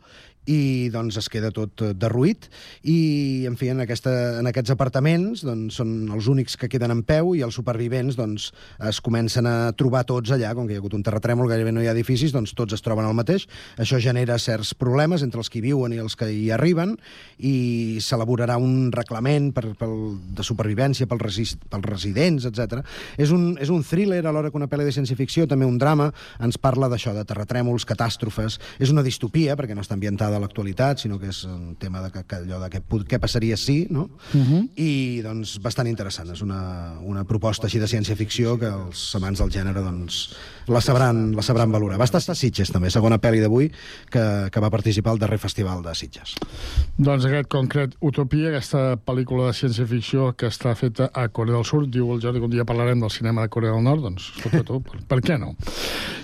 [0.49, 2.47] i doncs es queda tot eh, derruït.
[2.89, 7.03] I en fi en, aquesta, en aquests apartaments doncs, són els únics que queden en
[7.05, 8.49] peu i els supervivents doncs,
[8.89, 11.83] es comencen a trobar tots allà, com que hi ha hagut un terratrèmol gairebé no
[11.83, 13.47] hi ha edificis, doncs tots es troben al mateix.
[13.81, 16.95] Això genera certs problemes entre els que hi viuen i els que hi arriben
[17.37, 19.95] i s'elaborarà un reglament per, pel,
[20.35, 21.47] de supervivència pels, resi
[21.81, 22.81] residents, etc.
[23.21, 26.09] És un, és un thriller alhora que una pel·li de ciència-ficció, també un drama,
[26.41, 31.01] ens parla d'això, de terratrèmols, catàstrofes, és una distopia perquè no està ambientada a l'actualitat,
[31.03, 34.09] sinó que és un tema de que, que allò de què, què passaria si, no?
[34.33, 34.61] Uh -huh.
[34.75, 36.29] i doncs bastant interessant.
[36.31, 40.35] És una, una proposta així de ciència-ficció que els amants del gènere doncs,
[40.67, 41.97] la, sabran, la sabran valorar.
[41.97, 43.71] Va estar a Sitges també, segona pel·li d'avui
[44.09, 46.35] que, que va participar al darrer festival de Sitges.
[46.97, 51.89] Doncs aquest concret Utopia, aquesta pel·lícula de ciència-ficció que està feta a Corea del Sud,
[51.91, 54.63] diu el Jordi que un dia parlarem del cinema de Corea del Nord, doncs escolta
[54.63, 55.55] tu, per, per què no?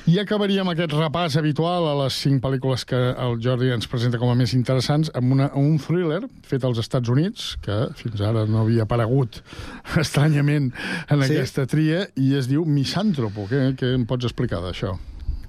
[0.08, 4.30] I acabaríem aquest repàs habitual a les cinc pel·lícules que el Jordi ens presenta com
[4.30, 8.62] a més interessants amb una, un thriller fet als Estats Units, que fins ara no
[8.64, 9.42] havia aparegut
[10.04, 10.72] estranyament
[11.10, 11.34] en Sí.
[11.34, 13.48] aquesta tria, i es diu Misàntropo.
[13.50, 14.96] Què, què em pots explicar d'això?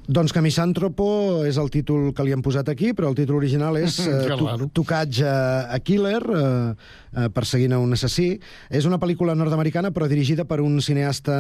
[0.09, 3.77] Doncs que Misàntropo és el títol que li han posat aquí, però el títol original
[3.77, 6.71] és eh, to Tocatge a Killer, eh,
[7.13, 8.31] eh, perseguint a un assassí.
[8.73, 11.35] És una pel·lícula nord-americana, però dirigida per un cineasta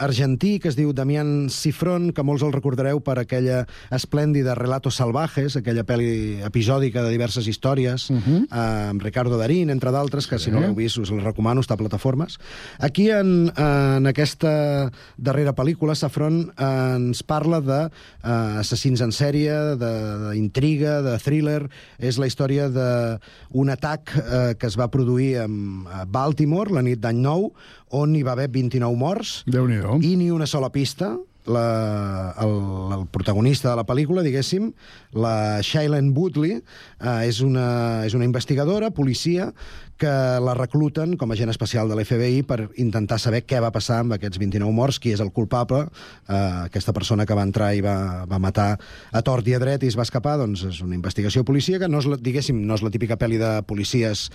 [0.00, 5.58] argentí que es diu Damián Cifrón, que molts el recordareu per aquella esplèndida Relatos Salvajes,
[5.60, 8.40] aquella pel·li episòdica de diverses històries, uh -huh.
[8.48, 11.74] eh, amb Ricardo Darín, entre d'altres, que si no l'heu vist us la recomano, està
[11.74, 12.38] a plataformes.
[12.78, 17.90] Aquí, en, en aquesta darrera pel·lícula, Safron eh, ens parla de
[18.22, 21.60] eh, assassins en sèrie, d'intriga, de, de thriller.
[21.98, 27.22] És la història d'un atac eh, que es va produir a Baltimore la nit d'any
[27.24, 27.50] nou,
[27.94, 31.14] on hi va haver 29 morts i ni una sola pista.
[31.44, 32.54] La, el,
[32.96, 34.70] el protagonista de la pel·lícula, diguéssim,
[35.12, 39.50] la Shailene Woodley, eh, és, una, és una investigadora, policia,
[39.98, 40.10] que
[40.42, 44.16] la recluten com a agent especial de l'FBI per intentar saber què va passar amb
[44.16, 45.84] aquests 29 morts, qui és el culpable,
[46.28, 48.68] eh, aquesta persona que va entrar i va, va matar
[49.12, 52.02] a tort i a dret i es va escapar, doncs és una investigació policíaca, no
[52.02, 54.26] és, la, diguéssim, no és la típica pel·li de policies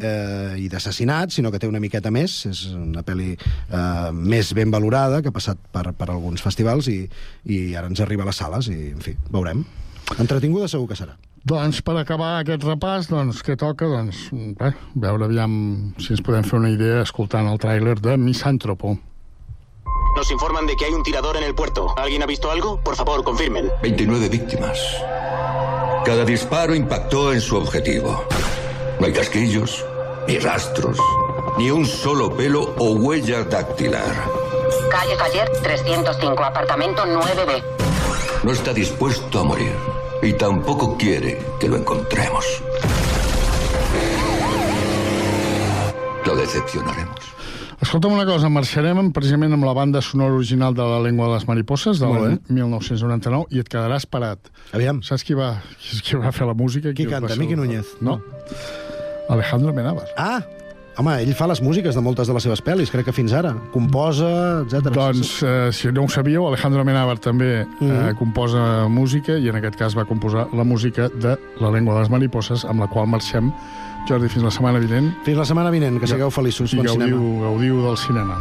[0.00, 4.74] eh, i d'assassinats, sinó que té una miqueta més, és una pel·li eh, més ben
[4.74, 7.02] valorada, que ha passat per, per alguns festivals i,
[7.44, 9.64] i ara ens arriba a les sales i, en fi, veurem.
[10.20, 11.16] Entretinguda segur que serà.
[11.46, 13.86] Doncs per acabar aquest repàs, doncs, què toca?
[13.86, 14.24] Doncs,
[14.58, 15.52] bé, veure aviam
[16.02, 18.96] si ens podem fer una idea escoltant el tràiler de Misántropo.
[20.16, 21.94] Nos informan de que hay un tirador en el puerto.
[21.96, 22.80] ¿Alguien ha visto algo?
[22.82, 23.70] Por favor, confirmen.
[23.80, 24.80] 29 víctimas.
[26.04, 28.24] Cada disparo impactó en su objetivo.
[28.98, 29.84] No hay casquillos,
[30.26, 30.98] ni rastros,
[31.58, 34.16] ni un solo pelo o huella dactilar.
[34.90, 37.62] Calle Cayer, 305, apartamento 9B.
[38.42, 39.95] No está dispuesto a morir
[40.26, 42.44] y tampoco quiere que lo encontremos.
[46.26, 47.20] Lo decepcionaremos.
[47.80, 51.46] Escolta'm una cosa, marxarem precisament amb la banda sonora original de La Lengua de les
[51.46, 52.54] Mariposas, de l'any bé.
[52.56, 54.50] 1999, i et quedaràs parat.
[54.74, 55.02] Aviam.
[55.06, 56.90] Saps qui va, qui va fer la música?
[56.96, 57.36] Qui va canta?
[57.38, 57.94] Miqui Núñez?
[58.00, 58.18] No.
[59.30, 60.08] Alejandro Menábar.
[60.16, 60.40] Ah,
[60.98, 63.54] home, ell fa les músiques de moltes de les seves pel·lis, crec que fins ara.
[63.72, 64.90] Composa, etc.
[64.94, 68.14] Doncs, eh, si no ho sabíeu, Alejandro Menábar també eh, Mhm.
[68.18, 72.10] composa música i en aquest cas va composar la música de La Lengua de les
[72.10, 73.52] Mariposas, amb la qual marxem.
[74.08, 75.12] Jordi, fins la setmana vinent.
[75.24, 76.72] Fins la setmana vinent, que sigueu feliços.
[76.72, 77.40] I Bon gaudiu, cinema.
[77.42, 78.36] gaudiu del cinema.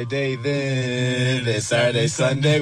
[0.00, 2.60] Friday then, it's Saturday, Sunday.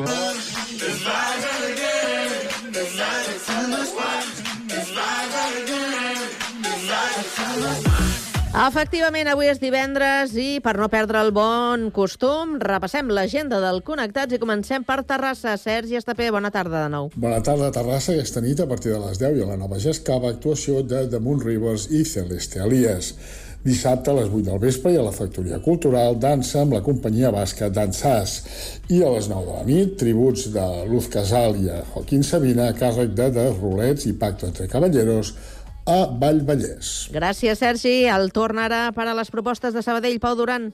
[8.58, 14.34] Efectivament, avui és divendres i, per no perdre el bon costum, repassem l'agenda del Connectats
[14.34, 15.54] i comencem per Terrassa.
[15.62, 17.12] Sergi Estapé, bona tarda de nou.
[17.14, 18.16] Bona tarda Terrassa.
[18.16, 21.38] Aquesta nit, a partir de les 10 i a la Nova Gescava, actuació de Moon
[21.44, 23.14] Rivers i Celeste Alias.
[23.68, 27.28] Dissabte a les 8 del vespre i a la Factoria Cultural dansa amb la companyia
[27.34, 28.38] basca Dansàs.
[28.88, 32.70] I a les 9 de la nit, tributs de Luz Casal i a Joaquín Sabina
[32.70, 35.34] a càrrec de The Rulets i Pacto entre Caballeros
[35.84, 37.08] a Vallvallès.
[37.12, 37.96] Gràcies, Sergi.
[38.08, 40.20] El torn ara per a les propostes de Sabadell.
[40.20, 40.70] Pau Duran.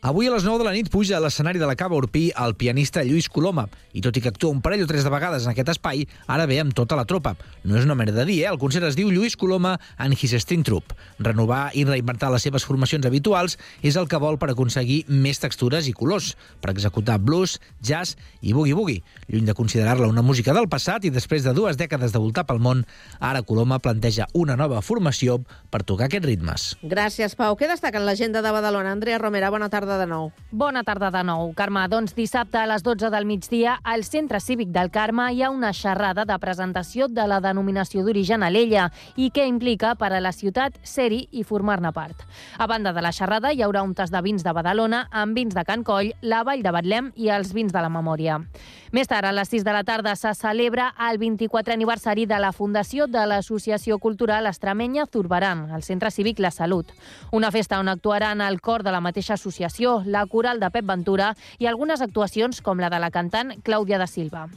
[0.00, 2.52] Avui a les 9 de la nit puja a l'escenari de la Cava Urpí el
[2.54, 5.50] pianista Lluís Coloma, i tot i que actua un parell o tres de vegades en
[5.50, 7.32] aquest espai, ara ve amb tota la tropa.
[7.66, 8.46] No és una mena de dir, eh?
[8.46, 10.94] El concert es diu Lluís Coloma and His String Troupe.
[11.18, 15.90] Renovar i reinventar les seves formacions habituals és el que vol per aconseguir més textures
[15.90, 19.02] i colors, per executar blues, jazz i boogie-boogie.
[19.26, 22.62] Lluny de considerar-la una música del passat i després de dues dècades de voltar pel
[22.62, 22.84] món,
[23.18, 25.40] ara Coloma planteja una nova formació
[25.74, 26.70] per tocar aquests ritmes.
[26.86, 27.58] Gràcies, Pau.
[27.58, 28.94] Què destaca en l'agenda de Badalona?
[28.94, 30.32] Andrea Romera, bona tarda de nou.
[30.50, 31.86] Bona tarda de nou, Carme.
[31.88, 35.72] Doncs dissabte a les 12 del migdia al Centre Cívic del Carme hi ha una
[35.72, 40.32] xerrada de presentació de la denominació d'origen a l'Ella i què implica per a la
[40.36, 42.26] ciutat ser-hi i formar-ne part.
[42.58, 45.54] A banda de la xerrada hi haurà un tas de vins de Badalona amb vins
[45.54, 48.42] de Can Coll, la Vall de Betlem i els vins de la memòria.
[48.90, 52.52] Més tard, a les 6 de la tarda, se celebra el 24 aniversari de la
[52.56, 56.88] fundació de l'Associació Cultural Extremenya Zurbaran, al Centre Cívic La Salut.
[57.30, 61.34] Una festa on actuaran el cor de la mateixa associació, la coral de Pep Ventura
[61.58, 64.48] i algunes actuacions com la de la cantant Clàudia da Silva.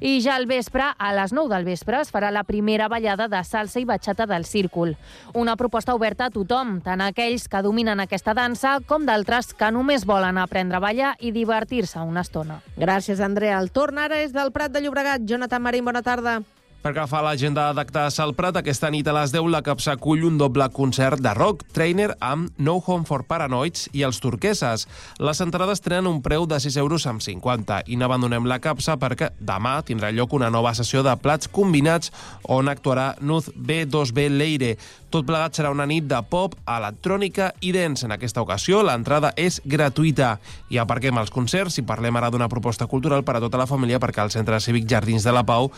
[0.00, 3.42] I ja al vespre, a les 9 del vespre, es farà la primera ballada de
[3.44, 4.96] salsa i batxata del Círcul.
[5.34, 9.70] Una proposta oberta a tothom, tant a aquells que dominen aquesta dansa com d'altres que
[9.70, 12.60] només volen aprendre a ballar i divertir-se una estona.
[12.76, 13.60] Gràcies, Andrea.
[13.62, 15.24] El torn ara és del Prat de Llobregat.
[15.24, 16.42] Jonathan Marín, bona tarda.
[16.84, 20.34] Per agafar l'agenda d'actes al Prat, aquesta nit a les 10 la CAPSA acull un
[20.36, 24.84] doble concert de rock trainer amb No Home for Paranoids i els turqueses.
[25.16, 29.30] Les entrades tenen un preu de 6 euros amb 50 i n'abandonem la CAPSA perquè
[29.40, 32.12] demà tindrà lloc una nova sessió de plats combinats
[32.52, 34.74] on actuarà Nuz B2B Leire.
[35.14, 38.02] Tot plegat serà una nit de pop, electrònica i dance.
[38.02, 40.32] En aquesta ocasió l'entrada és gratuïta.
[40.74, 44.00] I aparquem els concerts i parlem ara d'una proposta cultural per a tota la família
[44.02, 45.70] perquè al Centre Cívic Jardins de la Pau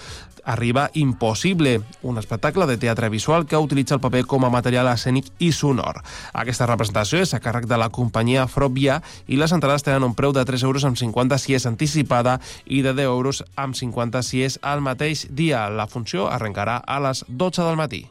[0.47, 5.29] arriba Impossible, un espectacle de teatre visual que utilitza el paper com a material escènic
[5.37, 6.01] i sonor.
[6.33, 10.33] Aquesta representació és a càrrec de la companyia Frobia i les entrades tenen un preu
[10.33, 14.47] de 3 euros amb 50 si és anticipada i de 10 euros amb 50 si
[14.49, 15.69] és al mateix dia.
[15.69, 18.07] La funció arrencarà a les 12 del matí.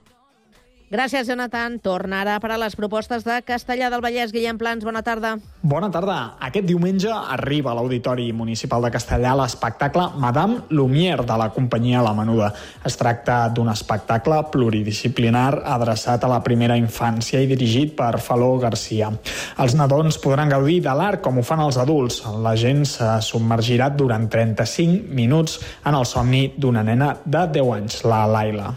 [0.86, 1.80] Gràcies, Jonathan.
[1.82, 4.30] Torna ara per a les propostes de Castellà del Vallès.
[4.30, 5.32] Guillem Plans, bona tarda.
[5.66, 6.36] Bona tarda.
[6.46, 12.14] Aquest diumenge arriba a l'Auditori Municipal de Castellà l'espectacle Madame Lumière de la companyia La
[12.14, 12.52] Menuda.
[12.86, 19.10] Es tracta d'un espectacle pluridisciplinar adreçat a la primera infància i dirigit per Faló Garcia.
[19.58, 22.22] Els nadons podran gaudir de l'art com ho fan els adults.
[22.46, 28.04] La gent s'ha submergirà durant 35 minuts en el somni d'una nena de 10 anys,
[28.06, 28.76] la Laila.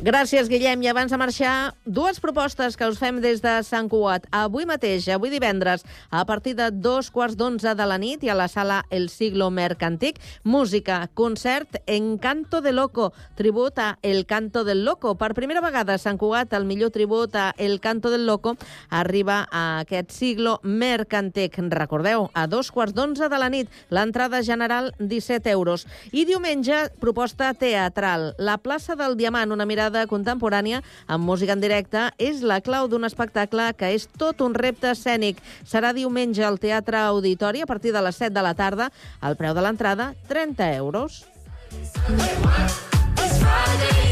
[0.00, 0.80] Gràcies, Guillem.
[0.80, 4.24] I abans de marxar, dues propostes que us fem des de Sant Cugat.
[4.32, 8.36] Avui mateix, avui divendres, a partir de dos quarts d'onze de la nit i a
[8.38, 14.86] la sala El Siglo Mercantic, música, concert Encanto de Loco, tribut a El Canto del
[14.86, 15.18] Loco.
[15.20, 18.56] Per primera vegada Sant Cugat, el millor tribut a El Canto del Loco
[18.88, 21.60] arriba a aquest Siglo Mercantic.
[21.76, 25.84] Recordeu, a dos quarts d'onze de la nit, l'entrada general 17 euros.
[26.10, 28.30] I diumenge, proposta teatral.
[28.38, 32.88] La plaça del Diamant, una mirada mirada contemporània amb música en directe és la clau
[32.88, 35.40] d'un espectacle que és tot un repte escènic.
[35.66, 38.90] Serà diumenge al Teatre Auditori a partir de les 7 de la tarda.
[39.22, 41.24] El preu de l'entrada, 30 euros.
[43.70, 44.09] Every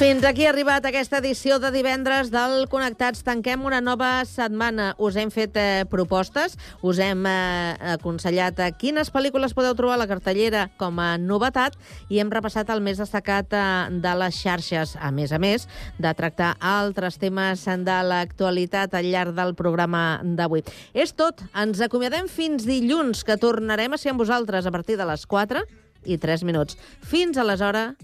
[0.00, 3.20] Fins aquí ha arribat aquesta edició de divendres del Connectats.
[3.20, 4.94] Tanquem una nova setmana.
[4.96, 10.00] Us hem fet eh, propostes, us hem eh, aconsellat eh, quines pel·lícules podeu trobar a
[10.00, 11.76] la cartellera com a novetat
[12.08, 13.66] i hem repassat el més destacat eh,
[14.00, 15.68] de les xarxes, a més a més
[16.00, 20.64] de tractar altres temes de l'actualitat al llarg del programa d'avui.
[20.96, 21.44] És tot.
[21.52, 25.68] Ens acomiadem fins dilluns, que tornarem a ser amb vosaltres a partir de les 4
[26.08, 26.80] i 3 minuts.
[27.04, 28.00] Fins aleshores,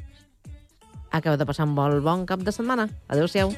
[1.11, 2.89] acabeu de passar un molt bon cap de setmana.
[3.09, 3.55] Adéu-siau.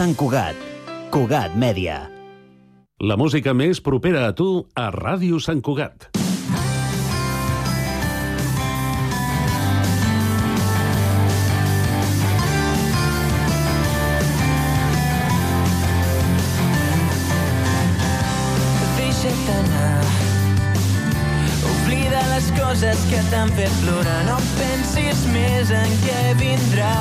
[0.00, 0.56] Sant Cugat.
[1.12, 1.94] Cugat Mèdia.
[3.04, 6.06] La música més propera a tu a Ràdio Sant Cugat.
[18.96, 19.98] Deixa't anar.
[21.74, 24.16] Oblida les coses que t'han fet plorar.
[24.30, 26.96] No pensis més en què vindrà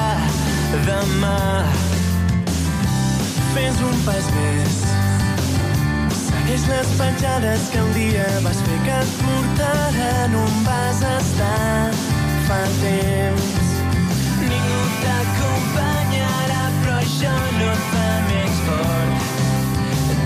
[0.83, 1.39] demà.
[3.53, 4.75] Fes un pas més.
[6.19, 11.89] Segueix les petjades que un dia vas fer que et portaran on vas estar
[12.45, 13.73] fa temps.
[14.43, 19.27] Ningú t'acompanyarà, però això no et fa més fort.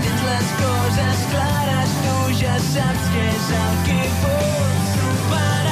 [0.04, 5.63] Tens les coses clares, tu ja saps què és el que vols superar.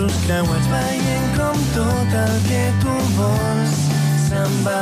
[0.00, 3.74] braços creuats veient com tot el que tu vols
[4.28, 4.80] se'n va.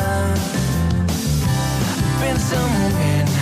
[2.21, 3.33] Pensa un moment,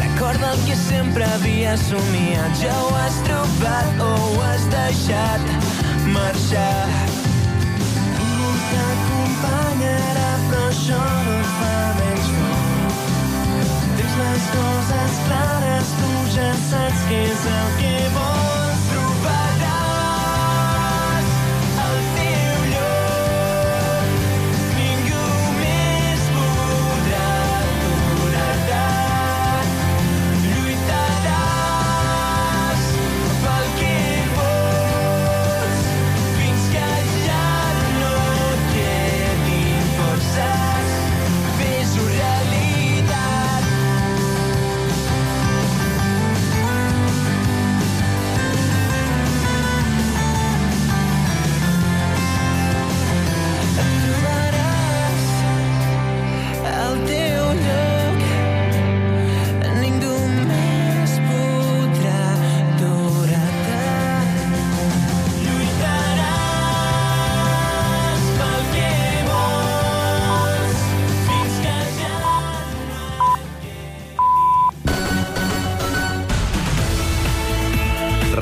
[0.00, 2.58] recorda el que sempre havia somiat.
[2.62, 5.40] Ja ho has trobat o ho has deixat
[6.10, 6.90] marxar.
[8.18, 13.00] Tu t'acompanyarà, però això no fa menys fort.
[13.96, 18.65] Tens les coses clares, tu ja saps què és el que vols.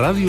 [0.05, 0.23] Radio